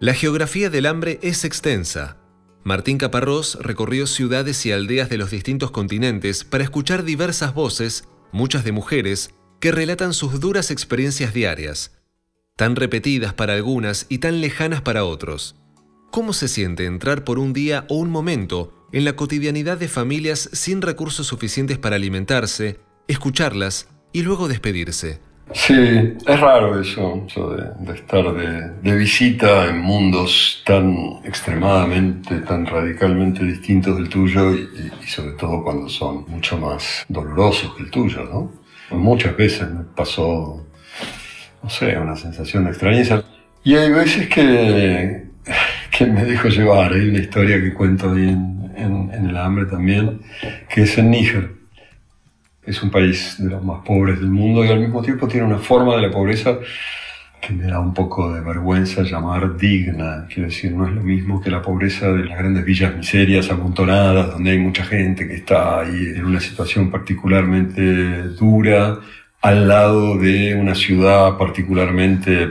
La 0.00 0.12
geografía 0.12 0.68
del 0.68 0.86
hambre 0.86 1.18
es 1.22 1.44
extensa 1.44 2.18
Martín 2.64 2.98
Caparrós 2.98 3.58
recorrió 3.60 4.06
ciudades 4.06 4.64
y 4.66 4.72
aldeas 4.72 5.08
de 5.08 5.18
los 5.18 5.30
distintos 5.30 5.70
continentes 5.70 6.44
para 6.44 6.64
escuchar 6.64 7.04
diversas 7.04 7.54
voces, 7.54 8.04
muchas 8.32 8.64
de 8.64 8.72
mujeres, 8.72 9.30
que 9.60 9.72
relatan 9.72 10.12
sus 10.12 10.40
duras 10.40 10.70
experiencias 10.70 11.32
diarias, 11.32 11.98
tan 12.56 12.76
repetidas 12.76 13.34
para 13.34 13.54
algunas 13.54 14.06
y 14.08 14.18
tan 14.18 14.40
lejanas 14.40 14.82
para 14.82 15.04
otros. 15.04 15.56
¿Cómo 16.10 16.32
se 16.32 16.48
siente 16.48 16.86
entrar 16.86 17.24
por 17.24 17.38
un 17.38 17.52
día 17.52 17.86
o 17.88 17.96
un 17.96 18.10
momento 18.10 18.72
en 18.92 19.04
la 19.04 19.14
cotidianidad 19.16 19.78
de 19.78 19.88
familias 19.88 20.48
sin 20.52 20.82
recursos 20.82 21.26
suficientes 21.26 21.78
para 21.78 21.96
alimentarse, 21.96 22.80
escucharlas 23.06 23.88
y 24.12 24.22
luego 24.22 24.48
despedirse? 24.48 25.20
Sí, 25.52 26.14
es 26.26 26.40
raro 26.40 26.78
eso, 26.78 27.24
eso 27.26 27.56
de, 27.56 27.94
estar 27.94 28.34
de, 28.34 28.96
visita 28.96 29.66
en 29.66 29.80
mundos 29.80 30.62
tan 30.66 31.20
extremadamente, 31.24 32.40
tan 32.40 32.66
radicalmente 32.66 33.44
distintos 33.44 33.96
del 33.96 34.10
tuyo 34.10 34.54
y, 34.54 34.90
sobre 35.06 35.32
todo 35.32 35.62
cuando 35.64 35.88
son 35.88 36.26
mucho 36.28 36.58
más 36.58 37.06
dolorosos 37.08 37.74
que 37.74 37.84
el 37.84 37.90
tuyo, 37.90 38.24
¿no? 38.24 38.52
Muchas 38.96 39.36
veces 39.36 39.70
me 39.70 39.84
pasó, 39.84 40.66
no 41.62 41.70
sé, 41.70 41.96
una 41.98 42.16
sensación 42.16 42.64
de 42.64 42.70
extrañeza. 42.70 43.24
Y 43.64 43.74
hay 43.74 43.90
veces 43.90 44.28
que, 44.28 45.28
que 45.90 46.06
me 46.06 46.24
dejo 46.24 46.48
llevar, 46.48 46.92
hay 46.92 47.08
una 47.08 47.20
historia 47.20 47.58
que 47.58 47.72
cuento 47.72 48.12
ahí 48.12 48.28
en, 48.28 48.72
en, 48.76 49.10
en 49.14 49.30
El 49.30 49.36
Hambre 49.36 49.64
también, 49.64 50.20
que 50.68 50.82
es 50.82 50.98
en 50.98 51.10
Níger 51.10 51.57
es 52.68 52.82
un 52.82 52.90
país 52.90 53.36
de 53.38 53.48
los 53.48 53.64
más 53.64 53.82
pobres 53.84 54.20
del 54.20 54.28
mundo 54.28 54.64
y 54.64 54.68
al 54.68 54.80
mismo 54.80 55.00
tiempo 55.00 55.26
tiene 55.26 55.46
una 55.46 55.58
forma 55.58 55.96
de 55.96 56.02
la 56.02 56.10
pobreza 56.10 56.58
que 57.40 57.52
me 57.54 57.64
da 57.64 57.80
un 57.80 57.94
poco 57.94 58.34
de 58.34 58.40
vergüenza 58.40 59.02
llamar 59.02 59.56
digna. 59.56 60.26
Quiero 60.28 60.48
decir, 60.48 60.72
no 60.72 60.86
es 60.86 60.92
lo 60.92 61.02
mismo 61.02 61.40
que 61.40 61.50
la 61.50 61.62
pobreza 61.62 62.12
de 62.12 62.24
las 62.24 62.38
grandes 62.38 62.64
villas 62.64 62.94
miserias 62.94 63.50
amontonadas, 63.50 64.32
donde 64.32 64.50
hay 64.50 64.58
mucha 64.58 64.84
gente 64.84 65.26
que 65.26 65.36
está 65.36 65.80
ahí 65.80 66.12
en 66.16 66.26
una 66.26 66.40
situación 66.40 66.90
particularmente 66.90 68.24
dura, 68.34 68.98
al 69.40 69.68
lado 69.68 70.18
de 70.18 70.54
una 70.56 70.74
ciudad 70.74 71.36
particularmente 71.36 72.48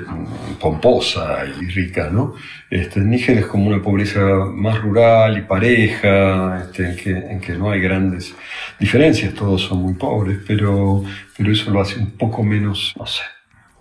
pomposa 0.59 1.43
y 1.45 1.65
rica, 1.67 2.09
¿no? 2.09 2.35
Este, 2.69 3.01
Níger 3.01 3.39
es 3.39 3.45
como 3.45 3.67
una 3.67 3.81
pobreza 3.81 4.19
más 4.53 4.81
rural 4.81 5.37
y 5.37 5.41
pareja, 5.41 6.63
este, 6.63 6.89
en, 6.89 6.95
que, 6.95 7.09
en 7.09 7.39
que 7.41 7.53
no 7.53 7.71
hay 7.71 7.81
grandes 7.81 8.33
diferencias, 8.79 9.33
todos 9.33 9.63
son 9.63 9.79
muy 9.79 9.95
pobres, 9.95 10.39
pero, 10.47 11.03
pero 11.37 11.51
eso 11.51 11.71
lo 11.71 11.81
hace 11.81 11.99
un 11.99 12.11
poco 12.11 12.41
menos, 12.43 12.93
no 12.97 13.05
sé, 13.05 13.23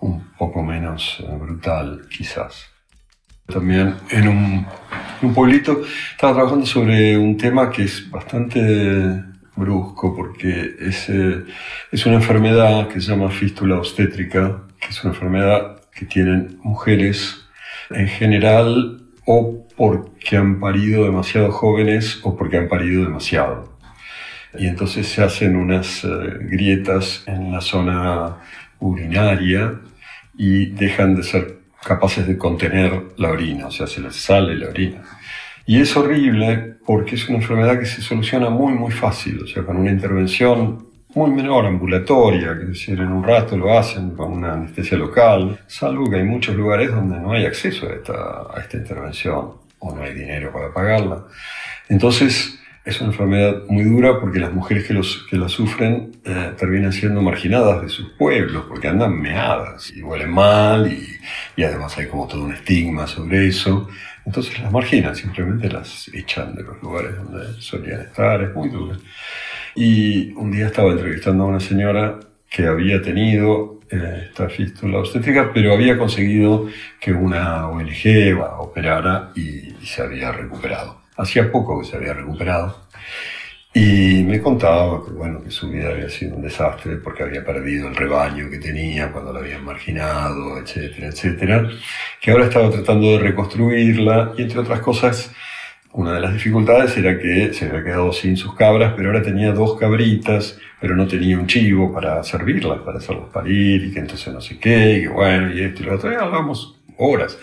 un 0.01 0.33
poco 0.37 0.61
menos 0.61 1.17
eh, 1.21 1.37
brutal, 1.39 2.07
quizás. 2.09 2.67
También 3.47 3.95
en 4.09 4.27
un, 4.27 4.67
en 5.21 5.27
un 5.29 5.33
pueblito 5.33 5.81
estaba 6.11 6.33
trabajando 6.33 6.65
sobre 6.65 7.17
un 7.17 7.37
tema 7.37 7.71
que 7.71 7.83
es 7.83 8.09
bastante 8.11 9.23
brusco 9.57 10.15
porque 10.15 10.75
es, 10.79 11.09
eh, 11.09 11.43
es 11.91 12.05
una 12.05 12.15
enfermedad 12.15 12.87
que 12.87 13.01
se 13.01 13.11
llama 13.11 13.29
fístula 13.29 13.77
obstétrica, 13.77 14.63
que 14.79 14.89
es 14.89 15.03
una 15.03 15.13
enfermedad 15.13 15.81
que 15.93 16.05
tienen 16.05 16.59
mujeres 16.63 17.47
en 17.89 18.07
general 18.07 19.01
o 19.25 19.67
porque 19.75 20.37
han 20.37 20.59
parido 20.59 21.03
demasiado 21.03 21.51
jóvenes 21.51 22.19
o 22.23 22.37
porque 22.37 22.57
han 22.57 22.69
parido 22.69 23.03
demasiado. 23.03 23.77
Y 24.57 24.67
entonces 24.67 25.07
se 25.07 25.23
hacen 25.23 25.55
unas 25.55 26.03
eh, 26.03 26.07
grietas 26.41 27.23
en 27.27 27.51
la 27.51 27.61
zona 27.61 28.37
urinaria 28.79 29.79
y 30.37 30.67
dejan 30.67 31.15
de 31.15 31.23
ser 31.23 31.59
capaces 31.83 32.27
de 32.27 32.37
contener 32.37 33.03
la 33.17 33.29
orina, 33.29 33.67
o 33.67 33.71
sea, 33.71 33.87
se 33.87 34.01
les 34.01 34.15
sale 34.15 34.55
la 34.55 34.69
orina. 34.69 35.03
Y 35.67 35.81
es 35.81 35.95
horrible 35.97 36.77
porque 36.85 37.15
es 37.15 37.27
una 37.27 37.39
enfermedad 37.39 37.77
que 37.77 37.85
se 37.85 38.01
soluciona 38.01 38.49
muy, 38.49 38.73
muy 38.73 38.91
fácil, 38.91 39.43
o 39.43 39.47
sea, 39.47 39.63
con 39.63 39.75
una 39.75 39.91
intervención 39.91 40.87
muy 41.13 41.29
menor, 41.29 41.65
ambulatoria, 41.65 42.57
que 42.57 42.65
decir, 42.65 42.97
en 42.99 43.11
un 43.11 43.21
rato 43.21 43.57
lo 43.57 43.77
hacen 43.77 44.11
con 44.11 44.31
una 44.31 44.53
anestesia 44.53 44.97
local, 44.97 45.59
salvo 45.67 46.09
que 46.09 46.17
hay 46.17 46.23
muchos 46.23 46.55
lugares 46.55 46.89
donde 46.89 47.19
no 47.19 47.33
hay 47.33 47.45
acceso 47.45 47.89
a 47.89 47.93
esta, 47.93 48.13
a 48.13 48.61
esta 48.61 48.77
intervención 48.77 49.55
o 49.79 49.93
no 49.93 50.01
hay 50.01 50.13
dinero 50.13 50.53
para 50.53 50.73
pagarla. 50.73 51.25
Entonces, 51.89 52.57
es 52.85 53.01
una 53.01 53.11
enfermedad 53.11 53.63
muy 53.67 53.83
dura 53.83 54.21
porque 54.21 54.39
las 54.39 54.53
mujeres 54.53 54.87
que, 54.87 54.93
los, 54.93 55.25
que 55.29 55.35
la 55.35 55.49
sufren 55.49 56.13
eh, 56.23 56.53
terminan 56.57 56.93
siendo 56.93 57.21
marginadas 57.21 57.81
de 57.81 57.89
sus 57.89 58.11
pueblos 58.13 58.63
porque 58.69 58.87
andan 58.87 59.19
meadas 59.19 59.91
y 59.93 60.01
huelen 60.01 60.31
mal 60.31 60.89
y, 60.89 61.05
y, 61.57 61.63
además 61.65 61.97
hay 61.97 62.07
como 62.07 62.25
todo 62.27 62.43
un 62.43 62.53
estigma 62.53 63.05
sobre 63.05 63.47
eso. 63.47 63.89
Entonces 64.27 64.59
las 64.59 64.71
marginan, 64.71 65.15
simplemente 65.15 65.69
las 65.69 66.09
echan 66.13 66.53
de 66.53 66.61
los 66.61 66.79
lugares 66.83 67.15
donde 67.15 67.59
solían 67.59 68.01
estar, 68.01 68.41
es 68.43 68.53
muy 68.53 68.69
duro. 68.69 68.95
Y 69.73 70.33
un 70.33 70.51
día 70.51 70.67
estaba 70.67 70.91
entrevistando 70.91 71.45
a 71.45 71.47
una 71.47 71.59
señora 71.59 72.19
que 72.49 72.67
había 72.67 73.01
tenido 73.01 73.79
eh, 73.89 74.27
esta 74.27 74.49
fístula 74.49 74.99
obstétrica, 74.99 75.51
pero 75.53 75.73
había 75.73 75.97
conseguido 75.97 76.67
que 76.99 77.13
una 77.13 77.67
ONG 77.67 78.39
operara 78.59 79.31
y, 79.35 79.73
y 79.81 79.85
se 79.85 80.01
había 80.03 80.31
recuperado 80.31 81.07
hacía 81.17 81.51
poco 81.51 81.81
que 81.81 81.87
se 81.87 81.97
había 81.97 82.13
recuperado, 82.13 82.87
y 83.79 84.23
me 84.23 84.41
contaba 84.41 85.05
que, 85.05 85.11
bueno, 85.11 85.43
que 85.43 85.51
su 85.51 85.69
vida 85.69 85.89
había 85.89 86.09
sido 86.09 86.35
un 86.35 86.41
desastre 86.41 86.95
porque 86.95 87.21
había 87.21 87.45
perdido 87.45 87.87
el 87.87 87.95
rebaño 87.95 88.49
que 88.49 88.57
tenía 88.57 89.11
cuando 89.11 89.31
la 89.31 89.39
habían 89.39 89.63
marginado, 89.63 90.57
etcétera, 90.57 91.09
etcétera, 91.09 91.69
que 92.19 92.31
ahora 92.31 92.45
estaba 92.45 92.71
tratando 92.71 93.11
de 93.11 93.19
reconstruirla 93.19 94.33
y 94.35 94.41
entre 94.41 94.59
otras 94.61 94.79
cosas, 94.79 95.31
una 95.93 96.13
de 96.13 96.21
las 96.21 96.33
dificultades 96.33 96.97
era 96.97 97.19
que 97.19 97.53
se 97.53 97.65
había 97.65 97.83
quedado 97.83 98.11
sin 98.13 98.35
sus 98.35 98.55
cabras, 98.55 98.93
pero 98.95 99.09
ahora 99.09 99.21
tenía 99.21 99.51
dos 99.51 99.79
cabritas, 99.79 100.57
pero 100.81 100.95
no 100.95 101.05
tenía 101.07 101.37
un 101.37 101.45
chivo 101.45 101.93
para 101.93 102.23
servirlas, 102.23 102.79
para 102.79 102.97
hacerlas 102.97 103.29
parir, 103.31 103.83
y 103.83 103.93
que 103.93 103.99
entonces 103.99 104.33
no 104.33 104.41
sé 104.41 104.57
qué, 104.57 104.97
y 104.97 105.01
que 105.03 105.09
bueno, 105.09 105.53
y 105.53 105.61
esto 105.61 105.83
y 105.83 105.85
lo 105.85 105.95
otro, 105.95 106.11
y 106.11 106.15
hablamos 106.15 106.79
horas. 106.97 107.37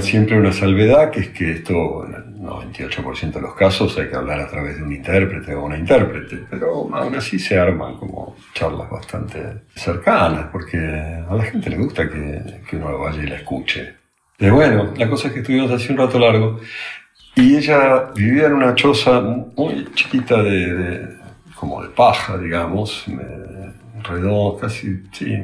Siempre 0.00 0.38
una 0.38 0.52
salvedad, 0.52 1.10
que 1.10 1.20
es 1.20 1.28
que 1.28 1.50
esto, 1.52 2.06
98% 2.48 3.32
de 3.32 3.40
los 3.40 3.54
casos, 3.54 3.96
hay 3.98 4.08
que 4.08 4.16
hablar 4.16 4.40
a 4.40 4.48
través 4.48 4.76
de 4.76 4.82
un 4.82 4.92
intérprete 4.92 5.54
o 5.54 5.64
una 5.64 5.78
intérprete, 5.78 6.44
pero 6.50 6.88
aún 6.92 7.14
así 7.14 7.38
se 7.38 7.58
arman 7.58 7.96
como 7.96 8.36
charlas 8.54 8.90
bastante 8.90 9.62
cercanas, 9.74 10.46
porque 10.50 10.78
a 10.78 11.34
la 11.34 11.44
gente 11.44 11.70
le 11.70 11.76
gusta 11.76 12.08
que, 12.08 12.62
que 12.68 12.76
uno 12.76 12.98
vaya 12.98 13.22
y 13.22 13.26
la 13.26 13.36
escuche. 13.36 13.94
Pero 14.36 14.54
bueno, 14.54 14.94
la 14.96 15.08
cosa 15.08 15.28
es 15.28 15.34
que 15.34 15.40
estuvimos 15.40 15.70
así 15.70 15.92
un 15.92 15.98
rato 15.98 16.18
largo, 16.18 16.60
y 17.34 17.56
ella 17.56 18.10
vivía 18.14 18.46
en 18.46 18.54
una 18.54 18.74
choza 18.74 19.20
muy 19.20 19.86
chiquita 19.94 20.42
de, 20.42 21.08
como 21.54 21.82
de 21.82 21.88
paja, 21.88 22.36
digamos, 22.36 23.04
redondo, 24.02 24.58
casi, 24.60 25.04
sí, 25.12 25.36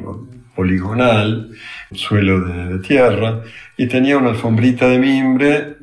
poligonal, 0.54 1.50
suelo 1.92 2.40
de, 2.40 2.78
tierra, 2.78 3.42
y 3.76 3.86
tenía 3.86 4.16
una 4.16 4.30
alfombrita 4.30 4.88
de 4.88 4.98
mimbre 4.98 5.76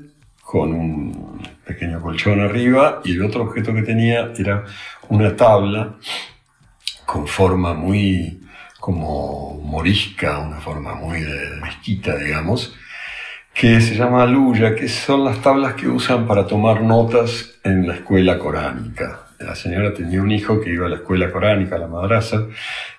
con 0.51 0.73
un 0.73 1.39
pequeño 1.65 2.01
colchón 2.01 2.41
arriba, 2.41 2.99
y 3.05 3.13
el 3.13 3.23
otro 3.23 3.43
objeto 3.43 3.73
que 3.73 3.83
tenía 3.83 4.33
era 4.37 4.65
una 5.07 5.33
tabla 5.33 5.95
con 7.05 7.25
forma 7.25 7.73
muy 7.73 8.41
como 8.77 9.61
morisca, 9.63 10.39
una 10.39 10.57
forma 10.57 10.93
muy 10.93 11.21
de 11.21 11.55
mezquita, 11.61 12.17
digamos, 12.17 12.75
que 13.53 13.79
se 13.79 13.95
llama 13.95 14.23
aluya, 14.23 14.75
que 14.75 14.89
son 14.89 15.23
las 15.23 15.41
tablas 15.41 15.75
que 15.75 15.87
usan 15.87 16.27
para 16.27 16.45
tomar 16.45 16.81
notas 16.81 17.59
en 17.63 17.87
la 17.87 17.95
escuela 17.95 18.37
coránica. 18.37 19.27
La 19.39 19.55
señora 19.55 19.93
tenía 19.93 20.21
un 20.21 20.31
hijo 20.31 20.59
que 20.59 20.73
iba 20.73 20.85
a 20.85 20.89
la 20.89 20.97
escuela 20.97 21.31
coránica, 21.31 21.77
a 21.77 21.79
la 21.79 21.87
madraza, 21.87 22.47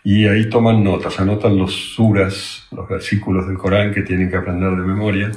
y 0.03 0.27
ahí 0.27 0.49
toman 0.49 0.83
notas, 0.83 1.21
anotan 1.21 1.59
los 1.59 1.75
suras, 1.95 2.67
los 2.73 2.89
versículos 2.89 3.47
del 3.47 3.59
Corán 3.59 3.93
que 3.93 4.03
tienen 4.03 4.31
que 4.31 4.37
aprender 4.37 4.71
de 4.71 4.87
memoria, 4.87 5.31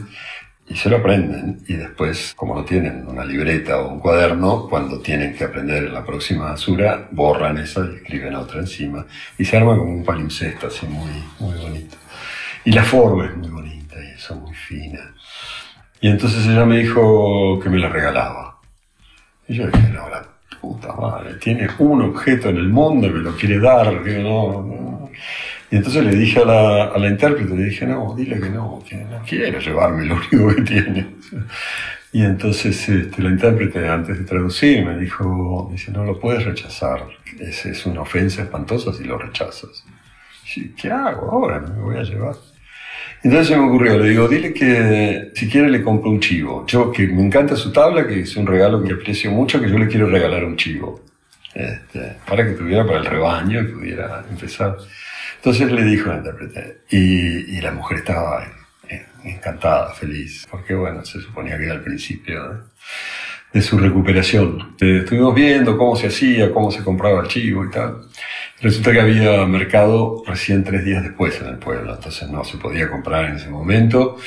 y 0.68 0.76
se 0.76 0.90
lo 0.90 0.98
aprenden. 0.98 1.64
Y 1.68 1.74
después, 1.74 2.34
como 2.36 2.56
no 2.56 2.64
tienen 2.64 3.06
una 3.08 3.24
libreta 3.24 3.80
o 3.80 3.94
un 3.94 4.00
cuaderno, 4.00 4.68
cuando 4.70 5.00
tienen 5.00 5.36
que 5.36 5.44
aprender 5.44 5.84
la 5.92 6.04
próxima 6.04 6.56
sura, 6.58 7.08
borran 7.12 7.58
esa 7.58 7.86
y 7.86 7.96
escriben 7.96 8.36
otra 8.36 8.60
encima. 8.60 9.06
Y 9.38 9.46
se 9.46 9.58
arma 9.58 9.78
como 9.78 9.94
un 9.94 10.04
palimpsesto 10.04 10.68
así 10.68 10.86
muy, 10.88 11.12
muy 11.40 11.58
bonito. 11.60 11.98
Y 12.64 12.72
la 12.72 12.84
forma 12.84 13.26
es 13.26 13.38
muy 13.38 13.50
bonita 13.50 13.96
y 14.02 14.16
eso 14.16 14.36
muy 14.36 14.54
fina. 14.54 15.14
Y 16.02 16.10
entonces 16.10 16.46
ella 16.46 16.66
me 16.66 16.80
dijo 16.80 17.60
que 17.62 17.70
me 17.70 17.80
la 17.80 17.90
regalaba. 17.90 18.60
Y 19.48 19.56
yo 19.56 19.68
dije, 19.68 19.90
no, 19.90 20.10
la 20.10 20.26
puta 20.60 20.94
madre, 20.94 21.36
tiene 21.36 21.70
un 21.78 22.02
objeto 22.02 22.50
en 22.50 22.58
el 22.58 22.70
mundo 22.70 23.08
que 23.08 23.20
lo 23.20 23.36
quiere 23.36 23.60
dar, 23.60 23.94
no, 23.94 25.10
Y 25.72 25.78
entonces 25.78 26.04
le 26.04 26.16
dije 26.16 26.40
a 26.40 26.46
la, 26.46 26.84
a 26.86 26.98
la 26.98 27.08
intérprete, 27.08 27.56
le 27.56 27.64
dije, 27.66 27.86
no, 27.86 28.14
dile 28.16 28.40
que 28.40 28.50
no, 28.50 28.84
que 28.88 28.98
no 28.98 29.22
quiero 29.28 29.60
llevarme 29.60 30.06
lo 30.06 30.16
único 30.32 30.56
que 30.56 30.62
tiene. 30.62 31.08
Y 32.12 32.24
entonces 32.24 32.88
este, 32.88 33.22
la 33.22 33.30
intérprete, 33.30 33.88
antes 33.88 34.20
de 34.20 34.26
traducir, 34.26 34.86
me 34.86 34.98
dijo, 34.98 35.68
dice, 35.72 35.92
no 35.92 36.04
lo 36.06 36.20
puedes 36.20 36.46
rechazar, 36.46 37.06
es, 37.40 37.66
es 37.66 37.86
una 37.86 38.02
ofensa 38.02 38.44
espantosa 38.44 38.94
si 38.94 39.04
lo 39.04 39.18
rechazas. 39.18 39.84
Y, 40.56 40.70
¿Qué 40.70 40.90
hago 40.90 41.32
ahora? 41.32 41.60
Me 41.60 41.82
voy 41.82 41.98
a 41.98 42.04
llevar. 42.04 42.36
Entonces 43.24 43.48
se 43.48 43.58
me 43.58 43.68
ocurrió, 43.68 43.98
le 43.98 44.10
digo, 44.10 44.28
dile 44.28 44.54
que 44.54 45.32
si 45.34 45.50
quiere 45.50 45.70
le 45.70 45.82
compro 45.82 46.12
un 46.12 46.20
chivo. 46.20 46.64
Yo, 46.68 46.92
que 46.92 47.08
me 47.08 47.26
encanta 47.26 47.56
su 47.56 47.74
tabla, 47.74 48.06
que 48.08 48.22
es 48.22 48.38
un 48.38 48.46
regalo 48.46 48.84
que 48.84 48.94
aprecio 48.94 49.32
mucho, 49.32 49.60
que 49.60 49.70
yo 49.70 49.78
le 49.80 49.88
quiero 49.88 50.08
regalar 50.08 50.46
un 50.46 50.56
chivo. 50.56 51.02
Este, 51.54 52.18
para 52.28 52.46
que 52.46 52.52
tuviera 52.52 52.86
para 52.86 53.00
el 53.00 53.06
rebaño 53.06 53.62
y 53.62 53.64
pudiera 53.66 54.24
empezar. 54.30 54.78
Entonces 55.46 55.72
le 55.72 55.84
dijo 55.84 56.10
la 56.10 56.18
intérprete, 56.18 56.82
y, 56.90 57.56
y 57.56 57.62
la 57.62 57.70
mujer 57.70 58.00
estaba 58.00 58.48
encantada, 59.24 59.94
feliz, 59.94 60.48
porque 60.50 60.74
bueno, 60.74 61.06
se 61.06 61.22
suponía 61.22 61.56
que 61.56 61.66
era 61.66 61.76
el 61.76 61.82
principio 61.82 62.64
de 63.54 63.62
su 63.62 63.78
recuperación. 63.78 64.76
Eh, 64.82 65.02
estuvimos 65.04 65.36
viendo 65.36 65.78
cómo 65.78 65.96
se 65.96 66.08
hacía, 66.08 66.52
cómo 66.52 66.72
se 66.72 66.84
compraba 66.84 67.22
el 67.22 67.28
chivo 67.28 67.64
y 67.64 67.70
tal. 67.70 68.08
Resulta 68.60 68.92
que 68.92 69.02
había 69.02 69.46
mercado 69.46 70.24
recién 70.26 70.64
tres 70.64 70.84
días 70.84 71.04
después 71.04 71.40
en 71.40 71.50
el 71.50 71.58
pueblo, 71.60 71.94
entonces 71.94 72.28
no 72.28 72.44
se 72.44 72.58
podía 72.58 72.90
comprar 72.90 73.26
en 73.26 73.36
ese 73.36 73.50
momento 73.50 74.18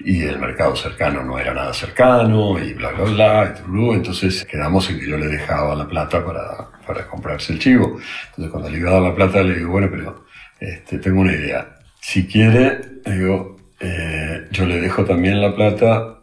y 0.00 0.24
el 0.24 0.38
mercado 0.38 0.76
cercano 0.76 1.22
no 1.22 1.38
era 1.38 1.54
nada 1.54 1.72
cercano 1.72 2.62
y 2.62 2.74
bla, 2.74 2.90
bla, 2.90 3.04
bla, 3.04 3.54
y 3.66 3.94
entonces 3.94 4.44
quedamos 4.44 4.90
en 4.90 5.00
que 5.00 5.08
yo 5.08 5.16
le 5.16 5.28
dejaba 5.28 5.74
la 5.74 5.88
plata 5.88 6.22
para, 6.22 6.68
para 6.86 7.06
comprarse 7.06 7.54
el 7.54 7.60
chivo. 7.60 7.98
Entonces 8.28 8.52
cuando 8.52 8.68
le 8.68 8.78
iba 8.78 8.90
a 8.90 8.94
dar 8.94 9.02
la 9.02 9.14
plata 9.14 9.42
le 9.42 9.54
digo, 9.54 9.70
bueno, 9.70 9.88
pero 9.90 10.25
este, 10.60 10.98
tengo 10.98 11.20
una 11.20 11.32
idea. 11.32 11.78
Si 12.00 12.26
quiere, 12.26 12.80
digo, 13.04 13.56
eh, 13.80 14.46
yo 14.50 14.66
le 14.66 14.80
dejo 14.80 15.04
también 15.04 15.40
la 15.40 15.54
plata 15.54 16.20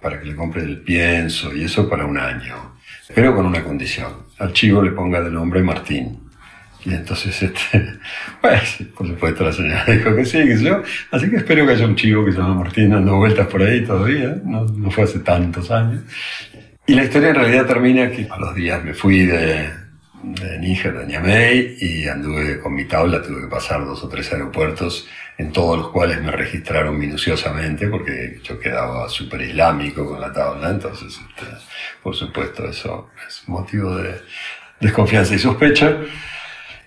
para 0.00 0.20
que 0.20 0.26
le 0.26 0.36
compre 0.36 0.62
el 0.62 0.78
pienso 0.82 1.54
y 1.54 1.64
eso 1.64 1.88
para 1.88 2.06
un 2.06 2.18
año, 2.18 2.76
pero 3.14 3.34
con 3.34 3.46
una 3.46 3.62
condición. 3.64 4.26
Al 4.38 4.52
chivo 4.52 4.82
le 4.82 4.92
ponga 4.92 5.20
de 5.20 5.30
nombre 5.30 5.62
Martín. 5.62 6.20
Y 6.84 6.94
entonces, 6.94 7.42
este, 7.42 7.98
pues, 8.40 8.78
por 8.96 9.08
supuesto, 9.08 9.44
la 9.44 9.52
señora 9.52 9.84
dijo 9.88 10.14
que 10.14 10.24
sí, 10.24 10.38
que 10.44 10.56
yo. 10.58 10.82
Así 11.10 11.28
que 11.28 11.36
espero 11.36 11.66
que 11.66 11.72
haya 11.72 11.86
un 11.86 11.96
chivo 11.96 12.24
que 12.24 12.32
se 12.32 12.38
llama 12.38 12.54
Martín 12.54 12.90
dando 12.90 13.16
vueltas 13.16 13.48
por 13.48 13.62
ahí 13.62 13.84
todavía. 13.84 14.36
No, 14.44 14.64
no 14.64 14.90
fue 14.90 15.04
hace 15.04 15.18
tantos 15.20 15.70
años. 15.70 16.02
Y 16.86 16.94
la 16.94 17.02
historia 17.02 17.30
en 17.30 17.34
realidad 17.34 17.66
termina 17.66 18.10
que 18.10 18.28
a 18.30 18.38
los 18.38 18.54
días 18.54 18.84
me 18.84 18.94
fui 18.94 19.26
de, 19.26 19.68
de 20.22 20.58
Níger, 20.58 20.98
de 20.98 21.06
Niamey, 21.06 21.76
y 21.80 22.08
anduve 22.08 22.60
con 22.60 22.74
mi 22.74 22.84
tabla, 22.84 23.22
tuve 23.22 23.42
que 23.42 23.48
pasar 23.48 23.84
dos 23.84 24.02
o 24.02 24.08
tres 24.08 24.32
aeropuertos, 24.32 25.06
en 25.38 25.52
todos 25.52 25.78
los 25.78 25.88
cuales 25.90 26.22
me 26.22 26.30
registraron 26.30 26.98
minuciosamente, 26.98 27.88
porque 27.88 28.40
yo 28.42 28.58
quedaba 28.58 29.08
súper 29.08 29.42
islámico 29.42 30.06
con 30.06 30.20
la 30.20 30.32
tabla, 30.32 30.70
entonces, 30.70 31.08
este, 31.08 31.46
por 32.02 32.14
supuesto, 32.14 32.66
eso 32.68 33.10
es 33.26 33.48
motivo 33.48 33.96
de 33.96 34.20
desconfianza 34.80 35.34
y 35.34 35.38
sospecha. 35.38 35.96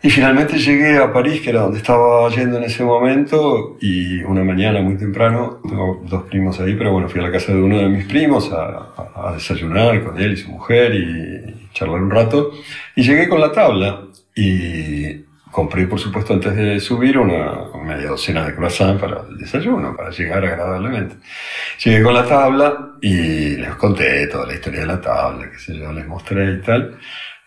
Y 0.02 0.10
finalmente 0.10 0.58
llegué 0.58 0.98
a 0.98 1.12
París, 1.12 1.42
que 1.42 1.50
era 1.50 1.62
donde 1.62 1.80
estaba 1.80 2.30
yendo 2.30 2.58
en 2.58 2.64
ese 2.64 2.86
momento, 2.86 3.78
y 3.82 4.24
una 4.24 4.46
mañana 4.46 4.82
muy 4.82 4.96
temprano, 4.96 5.60
tengo 5.62 6.02
dos 6.06 6.24
primos 6.24 6.58
ahí, 6.62 6.76
pero 6.76 6.94
bueno, 6.94 7.10
fui 7.10 7.20
a 7.20 7.24
la 7.24 7.32
casa 7.32 7.52
de 7.52 7.62
uno 7.62 7.80
de 7.80 7.90
mis 7.90 8.06
primos 8.06 8.50
a, 8.54 9.34
desayunar 9.34 10.02
con 10.04 10.18
él 10.18 10.32
y 10.34 10.38
su 10.38 10.50
mujer 10.52 10.96
y 10.96 11.70
charlar 11.74 12.02
un 12.02 12.10
rato, 12.10 12.52
y 12.96 13.04
llegué 13.04 13.28
con 13.28 13.42
la 13.42 13.52
tabla 13.52 14.06
y 14.34 15.26
compré, 15.52 15.86
por 15.86 16.00
supuesto, 16.00 16.34
antes 16.34 16.56
de 16.56 16.80
subir 16.80 17.18
una 17.18 17.66
media 17.84 18.08
docena 18.08 18.46
de 18.46 18.56
croissants 18.56 19.02
para 19.02 19.24
el 19.30 19.38
desayuno, 19.38 19.98
para 19.98 20.12
llegar 20.12 20.46
agradablemente. 20.46 21.16
Llegué 21.84 22.04
con 22.04 22.14
la 22.14 22.26
tabla 22.26 22.92
y 23.02 23.58
les 23.58 23.76
conté 23.76 24.28
toda 24.28 24.46
la 24.46 24.54
historia 24.54 24.82
de 24.82 24.86
la 24.86 25.02
tabla, 25.02 25.50
que 25.52 25.60
sé 25.60 25.78
yo, 25.78 25.92
les 25.92 26.08
mostré 26.08 26.54
y 26.54 26.62
tal. 26.62 26.98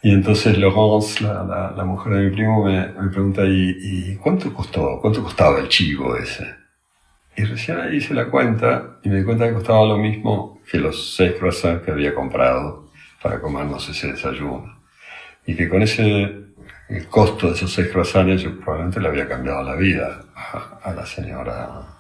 Y 0.03 0.11
entonces 0.11 0.59
Laurence, 0.59 1.23
la, 1.23 1.73
la, 1.77 1.85
mujer 1.85 2.15
de 2.15 2.25
mi 2.25 2.31
primo, 2.35 2.65
me, 2.65 2.89
me 2.89 3.09
pregunta, 3.09 3.45
¿y, 3.45 3.77
¿y, 3.81 4.17
cuánto 4.17 4.53
costó? 4.53 4.99
¿Cuánto 5.01 5.23
costaba 5.23 5.61
el 5.61 5.69
chivo 5.69 6.17
ese? 6.17 6.57
Y 7.37 7.45
recién 7.45 7.79
ahí 7.79 7.99
hice 7.99 8.13
la 8.13 8.29
cuenta 8.29 8.99
y 9.05 9.09
me 9.09 9.19
di 9.19 9.25
cuenta 9.25 9.47
que 9.47 9.55
costaba 9.55 9.87
lo 9.87 9.97
mismo 9.97 10.61
que 10.69 10.79
los 10.79 11.15
seis 11.15 11.35
croissants 11.39 11.85
que 11.85 11.93
había 11.93 12.15
comprado 12.15 12.91
para 13.23 13.41
comernos 13.41 13.89
ese 13.89 14.13
desayuno. 14.13 14.83
Y 15.47 15.55
que 15.55 15.69
con 15.69 15.83
ese 15.83 16.03
el 16.89 17.07
costo 17.09 17.47
de 17.47 17.55
esos 17.55 17.73
seis 17.73 17.89
croissants 17.89 18.43
yo 18.43 18.59
probablemente 18.59 19.01
le 19.01 19.09
había 19.09 19.29
cambiado 19.29 19.63
la 19.63 19.77
vida 19.77 20.25
a, 20.83 20.93
la 20.93 21.07
señora 21.07 21.99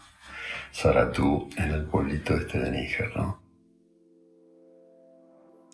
Saratú 0.73 1.49
en 1.57 1.71
el 1.71 1.85
pueblito 1.85 2.35
este 2.35 2.59
de 2.59 2.71
Níger, 2.71 3.17
¿no? 3.17 3.42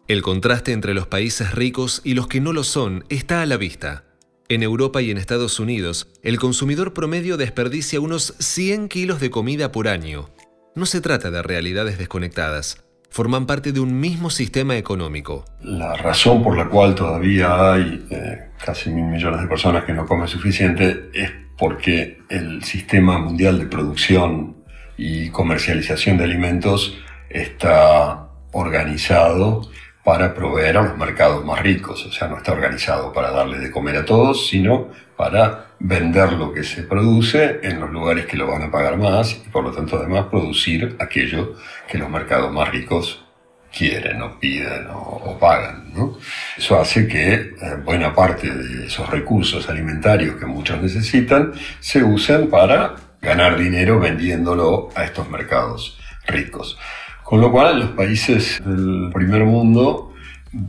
El 0.08 0.22
contraste 0.22 0.72
entre 0.72 0.94
los 0.94 1.06
países 1.06 1.54
ricos 1.54 2.00
y 2.02 2.14
los 2.14 2.28
que 2.28 2.40
no 2.40 2.54
lo 2.54 2.64
son 2.64 3.04
está 3.10 3.42
a 3.42 3.46
la 3.46 3.58
vista. 3.58 4.04
En 4.48 4.62
Europa 4.62 5.02
y 5.02 5.10
en 5.10 5.18
Estados 5.18 5.60
Unidos, 5.60 6.08
el 6.22 6.38
consumidor 6.38 6.94
promedio 6.94 7.36
desperdicia 7.36 8.00
unos 8.00 8.34
100 8.38 8.88
kilos 8.88 9.20
de 9.20 9.28
comida 9.28 9.70
por 9.70 9.86
año. 9.86 10.30
No 10.74 10.86
se 10.86 11.02
trata 11.02 11.30
de 11.30 11.42
realidades 11.42 11.98
desconectadas, 11.98 12.82
forman 13.10 13.44
parte 13.44 13.72
de 13.72 13.80
un 13.80 14.00
mismo 14.00 14.30
sistema 14.30 14.78
económico. 14.78 15.44
La 15.60 15.94
razón 15.94 16.42
por 16.42 16.56
la 16.56 16.70
cual 16.70 16.94
todavía 16.94 17.74
hay 17.74 18.06
eh, 18.08 18.48
casi 18.64 18.88
mil 18.88 19.04
millones 19.04 19.42
de 19.42 19.46
personas 19.46 19.84
que 19.84 19.92
no 19.92 20.06
comen 20.06 20.26
suficiente 20.26 21.10
es 21.12 21.30
porque 21.58 22.22
el 22.30 22.64
sistema 22.64 23.18
mundial 23.18 23.58
de 23.58 23.66
producción 23.66 24.56
y 24.96 25.28
comercialización 25.28 26.16
de 26.16 26.24
alimentos 26.24 26.96
está 27.28 28.30
organizado 28.52 29.68
para 30.08 30.32
proveer 30.32 30.78
a 30.78 30.82
los 30.84 30.96
mercados 30.96 31.44
más 31.44 31.60
ricos, 31.60 32.06
o 32.06 32.10
sea, 32.10 32.28
no 32.28 32.38
está 32.38 32.52
organizado 32.52 33.12
para 33.12 33.30
darle 33.30 33.58
de 33.58 33.70
comer 33.70 33.94
a 33.94 34.06
todos, 34.06 34.48
sino 34.48 34.88
para 35.18 35.66
vender 35.80 36.32
lo 36.32 36.50
que 36.50 36.64
se 36.64 36.84
produce 36.84 37.60
en 37.62 37.78
los 37.78 37.90
lugares 37.90 38.24
que 38.24 38.38
lo 38.38 38.46
van 38.46 38.62
a 38.62 38.70
pagar 38.70 38.96
más 38.96 39.34
y 39.34 39.50
por 39.50 39.64
lo 39.64 39.70
tanto 39.70 39.98
además 39.98 40.24
producir 40.30 40.96
aquello 40.98 41.56
que 41.86 41.98
los 41.98 42.08
mercados 42.08 42.50
más 42.50 42.70
ricos 42.70 43.22
quieren 43.70 44.22
o 44.22 44.40
piden 44.40 44.86
o, 44.94 45.36
pagan. 45.38 45.92
Eso 46.56 46.80
hace 46.80 47.06
que 47.06 47.34
eh, 47.34 47.54
buena 47.84 48.14
parte 48.14 48.50
de 48.50 48.86
esos 48.86 49.10
recursos 49.10 49.68
alimentarios 49.68 50.36
que 50.36 50.46
muchos 50.46 50.80
necesitan 50.80 51.52
se 51.80 52.02
usen 52.02 52.48
para 52.48 52.94
ganar 53.20 53.58
dinero 53.58 54.00
vendiéndolo 54.00 54.88
a 54.94 55.04
estos 55.04 55.28
mercados 55.28 55.98
ricos. 56.26 56.78
Con 57.28 57.42
lo 57.42 57.52
cual, 57.52 57.72
en 57.74 57.80
los 57.80 57.90
países 57.90 58.58
del 58.64 59.10
primer 59.12 59.44
mundo, 59.44 60.14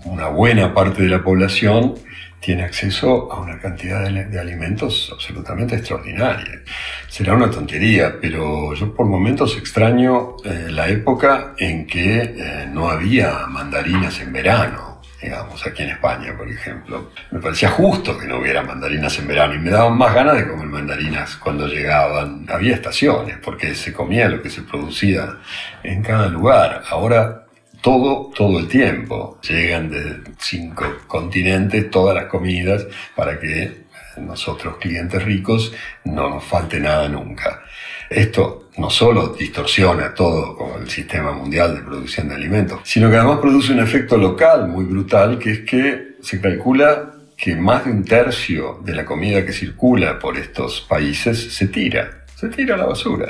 una 0.03 0.27
buena 0.27 0.73
parte 0.73 1.03
de 1.03 1.07
la 1.07 1.23
población 1.23 1.95
tiene 2.41 2.63
acceso 2.63 3.31
a 3.31 3.39
una 3.39 3.57
cantidad 3.59 4.03
de, 4.09 4.37
alimentos 4.37 5.09
absolutamente 5.09 5.77
extraordinaria. 5.77 6.61
Será 7.07 7.35
una 7.35 7.49
tontería, 7.49 8.17
pero 8.19 8.73
yo 8.73 8.93
por 8.93 9.05
momentos 9.05 9.55
extraño 9.55 10.35
eh, 10.43 10.67
la 10.69 10.89
época 10.89 11.53
en 11.57 11.87
que 11.87 12.23
eh, 12.23 12.67
no 12.69 12.89
había 12.89 13.47
mandarinas 13.47 14.19
en 14.19 14.33
verano 14.33 14.88
digamos, 15.21 15.65
aquí 15.65 15.83
en 15.83 15.89
España, 15.89 16.35
por 16.37 16.49
ejemplo. 16.49 17.11
Me 17.31 17.39
parecía 17.39 17.69
justo 17.69 18.17
que 18.17 18.27
no 18.27 18.39
hubiera 18.39 18.63
mandarinas 18.63 19.17
en 19.19 19.27
verano 19.27 19.53
y 19.55 19.59
me 19.59 19.69
daban 19.69 19.97
más 19.97 20.13
ganas 20.13 20.37
de 20.37 20.47
comer 20.47 20.67
mandarinas 20.67 21.35
cuando 21.35 21.67
llegaban. 21.67 22.45
Había 22.49 22.75
estaciones, 22.75 23.37
porque 23.43 23.75
se 23.75 23.93
comía 23.93 24.29
lo 24.29 24.41
que 24.41 24.49
se 24.49 24.61
producía 24.61 25.37
en 25.83 26.01
cada 26.01 26.27
lugar. 26.27 26.83
Ahora 26.89 27.45
todo, 27.81 28.31
todo 28.35 28.59
el 28.59 28.67
tiempo. 28.67 29.39
Llegan 29.41 29.89
de 29.89 30.21
cinco 30.37 30.85
continentes 31.07 31.89
todas 31.89 32.15
las 32.15 32.25
comidas 32.25 32.85
para 33.15 33.39
que 33.39 33.89
nosotros, 34.17 34.77
clientes 34.77 35.23
ricos, 35.23 35.73
no 36.03 36.29
nos 36.29 36.43
falte 36.43 36.79
nada 36.79 37.07
nunca. 37.07 37.63
Esto 38.09 38.69
no 38.77 38.89
solo 38.89 39.29
distorsiona 39.29 40.13
todo 40.13 40.55
como 40.55 40.77
el 40.77 40.89
sistema 40.89 41.31
mundial 41.31 41.75
de 41.75 41.81
producción 41.81 42.29
de 42.29 42.35
alimentos, 42.35 42.79
sino 42.83 43.09
que 43.09 43.17
además 43.17 43.39
produce 43.39 43.73
un 43.73 43.79
efecto 43.79 44.17
local 44.17 44.67
muy 44.67 44.85
brutal, 44.85 45.37
que 45.37 45.51
es 45.51 45.59
que 45.59 46.15
se 46.21 46.41
calcula 46.41 47.13
que 47.37 47.55
más 47.55 47.85
de 47.85 47.91
un 47.91 48.03
tercio 48.03 48.81
de 48.83 48.95
la 48.95 49.05
comida 49.05 49.45
que 49.45 49.53
circula 49.53 50.19
por 50.19 50.37
estos 50.37 50.81
países 50.81 51.53
se 51.53 51.67
tira 51.67 52.18
se 52.39 52.47
tira 52.47 52.75
a 52.75 52.77
la 52.77 52.85
basura. 52.85 53.27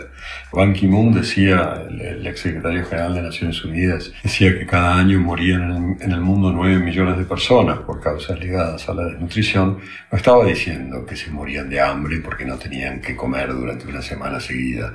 Ban 0.54 0.72
Ki-moon 0.72 1.12
decía, 1.12 1.82
el, 1.90 2.28
ex 2.28 2.42
secretario 2.42 2.86
general 2.86 3.16
de 3.16 3.24
Naciones 3.24 3.64
Unidas, 3.66 4.12
decía 4.22 4.58
que 4.58 4.68
cada 4.68 4.98
año 4.98 5.20
morían 5.20 5.98
en 6.00 6.12
el, 6.12 6.22
mundo 6.22 6.52
9 6.52 6.78
millones 6.78 7.18
de 7.18 7.26
personas 7.26 7.80
por 7.80 8.00
causas 8.00 8.40
ligadas 8.40 8.88
a 8.88 8.94
la 8.94 9.06
desnutrición. 9.06 9.80
No 10.12 10.18
estaba 10.18 10.46
diciendo 10.46 11.08
que 11.08 11.16
se 11.16 11.32
morían 11.32 11.70
de 11.72 11.82
hambre 11.82 12.20
porque 12.20 12.46
no 12.46 12.58
tenían 12.58 13.02
que 13.02 13.16
comer 13.16 13.52
durante 13.52 13.88
una 13.88 14.04
semana 14.04 14.40
seguida. 14.40 14.94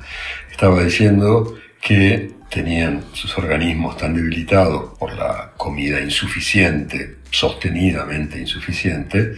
Estaba 0.48 0.84
diciendo 0.84 1.56
que 1.84 2.32
tenían 2.48 3.04
sus 3.12 3.36
organismos 3.36 3.98
tan 3.98 4.14
debilitados 4.14 4.96
por 4.98 5.12
la 5.12 5.52
comida 5.54 6.00
insuficiente, 6.00 7.18
sostenidamente 7.30 8.38
insuficiente, 8.38 9.34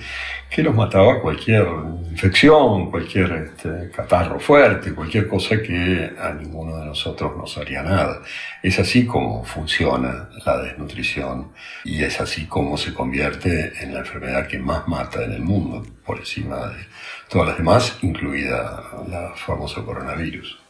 que 0.49 0.63
los 0.63 0.73
mataba 0.73 1.21
cualquier 1.21 1.67
infección, 2.09 2.89
cualquier 2.93 3.33
este, 3.33 3.91
catarro 3.91 4.39
fuerte, 4.39 4.95
cualquier 4.95 5.27
cosa 5.27 5.61
que 5.61 6.13
a 6.21 6.33
ninguno 6.35 6.77
de 6.77 6.87
nosotros 6.87 7.37
nos 7.37 7.59
haría 7.59 7.83
nada. 7.83 8.23
Es 8.63 8.79
así 8.79 9.07
como 9.07 9.45
funciona 9.45 10.29
la 10.45 10.63
desnutrición 10.63 11.51
y 11.85 12.05
es 12.05 12.21
así 12.21 12.47
como 12.47 12.77
se 12.77 12.95
convierte 12.95 13.73
en 13.83 13.93
la 13.93 14.01
enfermedad 14.01 14.47
que 14.47 14.61
más 14.61 14.87
mata 14.87 15.25
en 15.25 15.33
el 15.33 15.43
mundo, 15.43 15.85
por 16.05 16.19
encima 16.19 16.69
de 16.69 16.87
todas 17.29 17.49
las 17.49 17.59
demás, 17.59 17.99
incluida 18.03 18.85
la 19.09 19.33
famosa 19.35 19.83
coronavirus. 19.83 20.66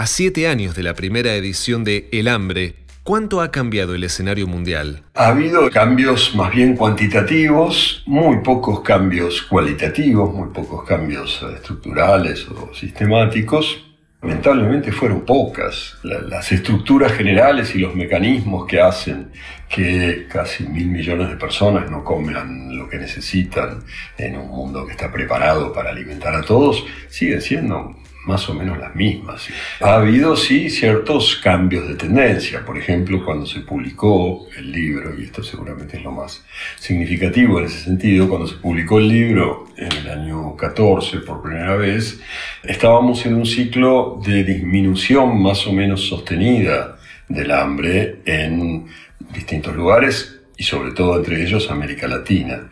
A 0.00 0.06
siete 0.06 0.46
años 0.46 0.76
de 0.76 0.84
la 0.84 0.94
primera 0.94 1.34
edición 1.34 1.82
de 1.82 2.08
El 2.12 2.28
hambre, 2.28 2.76
¿Cuánto 3.02 3.40
ha 3.40 3.50
cambiado 3.50 3.96
el 3.96 4.04
escenario 4.04 4.46
mundial? 4.46 5.02
Ha 5.14 5.28
habido 5.30 5.68
cambios 5.70 6.36
más 6.36 6.52
bien 6.52 6.76
cuantitativos, 6.76 8.04
muy 8.06 8.36
pocos 8.44 8.82
cambios 8.82 9.42
cualitativos, 9.42 10.32
muy 10.32 10.50
pocos 10.50 10.84
cambios 10.84 11.44
estructurales 11.52 12.46
o 12.46 12.72
sistemáticos. 12.72 13.84
Lamentablemente 14.22 14.92
fueron 14.92 15.22
pocas. 15.22 15.96
Las 16.04 16.52
estructuras 16.52 17.10
generales 17.14 17.74
y 17.74 17.80
los 17.80 17.96
mecanismos 17.96 18.68
que 18.68 18.80
hacen 18.80 19.32
que 19.68 20.28
casi 20.30 20.64
mil 20.68 20.86
millones 20.86 21.28
de 21.28 21.36
personas 21.36 21.90
no 21.90 22.04
coman 22.04 22.78
lo 22.78 22.88
que 22.88 22.98
necesitan 22.98 23.80
en 24.16 24.36
un 24.36 24.46
mundo 24.46 24.86
que 24.86 24.92
está 24.92 25.10
preparado 25.10 25.72
para 25.72 25.90
alimentar 25.90 26.36
a 26.36 26.42
todos 26.42 26.84
siguen 27.08 27.40
siendo 27.40 27.96
más 28.28 28.46
o 28.50 28.54
menos 28.54 28.76
las 28.78 28.94
mismas. 28.94 29.48
Ha 29.80 29.94
habido, 29.94 30.36
sí, 30.36 30.68
ciertos 30.68 31.36
cambios 31.42 31.88
de 31.88 31.94
tendencia. 31.94 32.62
Por 32.62 32.76
ejemplo, 32.76 33.24
cuando 33.24 33.46
se 33.46 33.60
publicó 33.60 34.46
el 34.54 34.70
libro, 34.70 35.18
y 35.18 35.24
esto 35.24 35.42
seguramente 35.42 35.96
es 35.96 36.04
lo 36.04 36.12
más 36.12 36.44
significativo 36.76 37.58
en 37.58 37.64
ese 37.64 37.80
sentido, 37.80 38.28
cuando 38.28 38.46
se 38.46 38.56
publicó 38.56 38.98
el 38.98 39.08
libro 39.08 39.68
en 39.78 39.90
el 39.92 40.10
año 40.10 40.54
14 40.56 41.20
por 41.20 41.40
primera 41.40 41.74
vez, 41.76 42.20
estábamos 42.62 43.24
en 43.24 43.34
un 43.34 43.46
ciclo 43.46 44.20
de 44.22 44.44
disminución 44.44 45.42
más 45.42 45.66
o 45.66 45.72
menos 45.72 46.06
sostenida 46.06 46.98
del 47.28 47.50
hambre 47.50 48.18
en 48.26 48.88
distintos 49.32 49.74
lugares 49.74 50.38
y 50.54 50.64
sobre 50.64 50.92
todo 50.92 51.16
entre 51.16 51.42
ellos 51.42 51.70
América 51.70 52.06
Latina. 52.06 52.68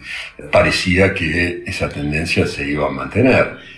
Parecía 0.52 1.14
que 1.14 1.62
esa 1.66 1.88
tendencia 1.88 2.46
se 2.46 2.68
iba 2.68 2.88
a 2.88 2.90
mantener 2.90 3.75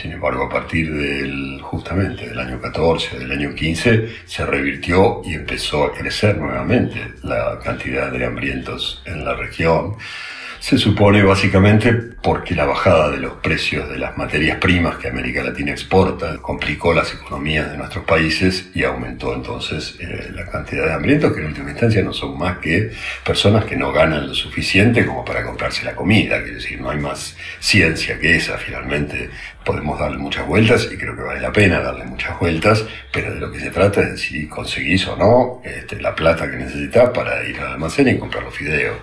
sin 0.00 0.12
embargo, 0.12 0.44
a 0.44 0.48
partir 0.48 0.92
del, 0.92 1.60
justamente 1.62 2.28
del 2.28 2.38
año 2.38 2.60
14, 2.60 3.18
del 3.18 3.32
año 3.32 3.54
15, 3.54 4.08
se 4.24 4.46
revirtió 4.46 5.20
y 5.24 5.34
empezó 5.34 5.84
a 5.84 5.92
crecer 5.92 6.38
nuevamente 6.38 7.14
la 7.22 7.58
cantidad 7.62 8.10
de 8.10 8.24
hambrientos 8.24 9.02
en 9.04 9.24
la 9.24 9.34
región 9.34 9.96
se 10.60 10.76
supone 10.76 11.22
básicamente 11.22 11.92
porque 11.94 12.54
la 12.54 12.66
bajada 12.66 13.10
de 13.10 13.16
los 13.16 13.32
precios 13.34 13.88
de 13.88 13.96
las 13.96 14.18
materias 14.18 14.58
primas 14.58 14.98
que 14.98 15.08
América 15.08 15.42
Latina 15.42 15.72
exporta 15.72 16.36
complicó 16.36 16.92
las 16.92 17.14
economías 17.14 17.70
de 17.70 17.78
nuestros 17.78 18.04
países 18.04 18.68
y 18.74 18.84
aumentó 18.84 19.34
entonces 19.34 19.96
eh, 20.00 20.30
la 20.34 20.44
cantidad 20.50 20.84
de 20.84 20.92
hambrientos 20.92 21.32
que 21.32 21.40
en 21.40 21.46
última 21.46 21.70
instancia 21.70 22.02
no 22.02 22.12
son 22.12 22.38
más 22.38 22.58
que 22.58 22.92
personas 23.24 23.64
que 23.64 23.74
no 23.74 23.90
ganan 23.90 24.28
lo 24.28 24.34
suficiente 24.34 25.06
como 25.06 25.24
para 25.24 25.44
comprarse 25.44 25.82
la 25.82 25.96
comida. 25.96 26.42
Quiere 26.42 26.56
decir, 26.56 26.78
no 26.78 26.90
hay 26.90 26.98
más 26.98 27.36
ciencia 27.58 28.18
que 28.18 28.36
esa. 28.36 28.58
Finalmente 28.58 29.30
podemos 29.64 29.98
darle 29.98 30.18
muchas 30.18 30.46
vueltas 30.46 30.88
y 30.90 30.96
creo 30.96 31.14
que 31.14 31.22
vale 31.22 31.40
la 31.40 31.52
pena 31.52 31.80
darle 31.80 32.04
muchas 32.04 32.38
vueltas, 32.38 32.84
pero 33.12 33.34
de 33.34 33.40
lo 33.40 33.50
que 33.52 33.60
se 33.60 33.70
trata 33.70 34.00
es 34.00 34.20
si 34.20 34.48
conseguís 34.48 35.06
o 35.06 35.16
no 35.16 35.60
este, 35.64 36.00
la 36.00 36.14
plata 36.14 36.50
que 36.50 36.56
necesitas 36.56 37.10
para 37.10 37.44
ir 37.44 37.58
al 37.60 37.72
almacén 37.72 38.08
y 38.08 38.18
comprar 38.18 38.44
los 38.44 38.54
fideos 38.54 38.96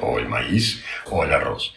o 0.00 0.18
el 0.18 0.28
maíz 0.28 0.82
o 1.10 1.24
el 1.24 1.32
arroz. 1.32 1.74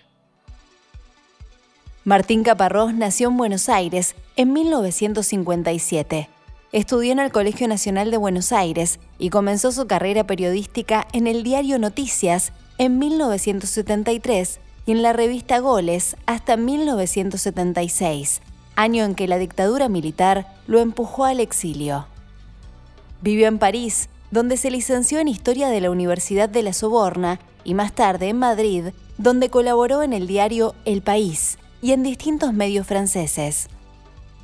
Martín 2.06 2.44
Caparrós 2.44 2.94
nació 2.94 3.28
en 3.28 3.38
Buenos 3.38 3.70
Aires 3.70 4.16
en 4.36 4.54
1957. 4.54 6.30
Estudió 6.72 7.12
en 7.12 7.20
el 7.20 7.32
Colegio 7.32 7.68
Nacional 7.68 8.10
de 8.10 8.18
Buenos 8.18 8.52
Aires 8.52 9.00
y 9.18 9.30
comenzó 9.30 9.72
su 9.72 9.86
carrera 9.86 10.26
periodística 10.26 11.08
en 11.14 11.28
el 11.28 11.44
diario 11.44 11.78
Noticias 11.78 12.54
en 12.78 12.98
1973 13.00 14.60
y 14.86 14.92
en 14.92 15.02
la 15.02 15.14
revista 15.14 15.60
Goles 15.60 16.16
hasta 16.26 16.58
1976. 16.58 18.42
año 18.76 19.04
en 19.04 19.14
que 19.14 19.28
la 19.28 19.38
dictadura 19.38 19.90
militar 19.90 20.48
lo 20.66 20.80
empujó 20.80 21.26
al 21.26 21.42
exilio. 21.42 22.08
Vivió 23.22 23.48
en 23.48 23.60
París, 23.60 24.08
donde 24.32 24.56
se 24.56 24.72
licenció 24.72 25.20
en 25.20 25.28
Historia 25.28 25.68
de 25.68 25.82
la 25.82 25.92
Universidad 25.92 26.48
de 26.48 26.64
la 26.64 26.72
Soborna 26.72 27.40
y 27.66 27.74
más 27.74 27.94
tarde 27.94 28.30
en 28.30 28.38
Madrid, 28.38 28.86
donde 29.18 29.50
colaboró 29.50 30.02
en 30.02 30.14
el 30.14 30.28
diario 30.28 30.76
El 30.86 31.02
País 31.02 31.58
y 31.82 31.92
en 31.92 32.04
distintos 32.04 32.54
medios 32.54 32.88
franceses. 32.88 33.68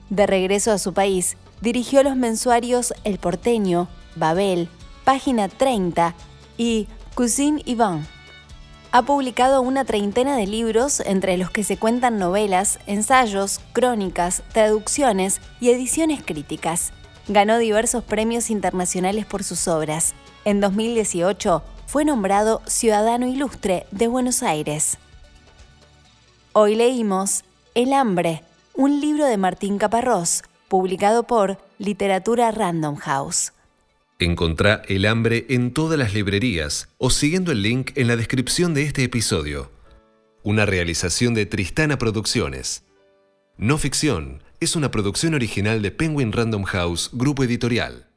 De 0.10 0.28
regreso 0.28 0.72
a 0.72 0.78
su 0.78 0.94
país, 0.94 1.38
dirigió 1.62 2.04
los 2.04 2.16
mensuarios 2.16 2.94
El 3.04 3.18
Porteño, 3.18 3.88
Babel, 4.16 4.70
Página 5.04 5.48
30 5.48 6.14
y 6.58 6.88
Cousin 7.16 7.60
Yvan. 7.60 8.06
Ha 8.96 9.02
publicado 9.02 9.62
una 9.62 9.84
treintena 9.84 10.38
de 10.38 10.48
libros, 10.48 11.02
entre 11.02 11.36
los 11.36 11.52
que 11.52 11.66
se 11.66 11.76
cuentan 11.76 12.18
novelas, 12.18 12.80
ensayos, 12.88 13.60
crónicas, 13.74 14.42
traducciones 14.54 15.42
y 15.60 15.72
ediciones 15.72 16.24
críticas. 16.24 16.94
Ganó 17.28 17.58
diversos 17.58 18.06
premios 18.06 18.50
internacionales 18.50 19.26
por 19.26 19.44
sus 19.44 19.68
obras. 19.68 20.14
En 20.46 20.62
2018 20.62 21.62
fue 21.88 22.06
nombrado 22.06 22.62
Ciudadano 22.68 23.28
Ilustre 23.28 23.86
de 23.92 24.08
Buenos 24.08 24.44
Aires. 24.44 24.98
Hoy 26.54 26.76
leímos 26.76 27.44
El 27.74 27.92
hambre, 27.92 28.44
un 28.76 29.02
libro 29.02 29.26
de 29.26 29.36
Martín 29.36 29.78
Caparrós, 29.78 30.42
publicado 30.70 31.24
por 31.24 31.58
Literatura 31.80 32.50
Random 32.52 32.96
House. 32.96 33.52
Encontrá 34.20 34.82
El 34.88 35.06
hambre 35.08 35.46
en 35.50 35.74
todas 35.74 36.00
las 36.00 36.14
librerías 36.14 36.88
o 36.98 37.10
siguiendo 37.10 37.52
el 37.52 37.62
link 37.62 37.92
en 37.96 38.08
la 38.08 38.16
descripción 38.16 38.74
de 38.74 38.84
este 38.84 39.04
episodio. 39.04 39.74
Una 40.42 40.66
realización 40.66 41.34
de 41.34 41.46
Tristana 41.46 41.98
Producciones. 41.98 42.86
No 43.58 43.78
ficción 43.78 44.42
es 44.62 44.78
una 44.78 44.90
producción 44.90 45.34
original 45.34 45.82
de 45.82 45.92
Penguin 45.92 46.32
Random 46.32 46.64
House, 46.64 47.10
grupo 47.12 47.44
editorial. 47.44 48.08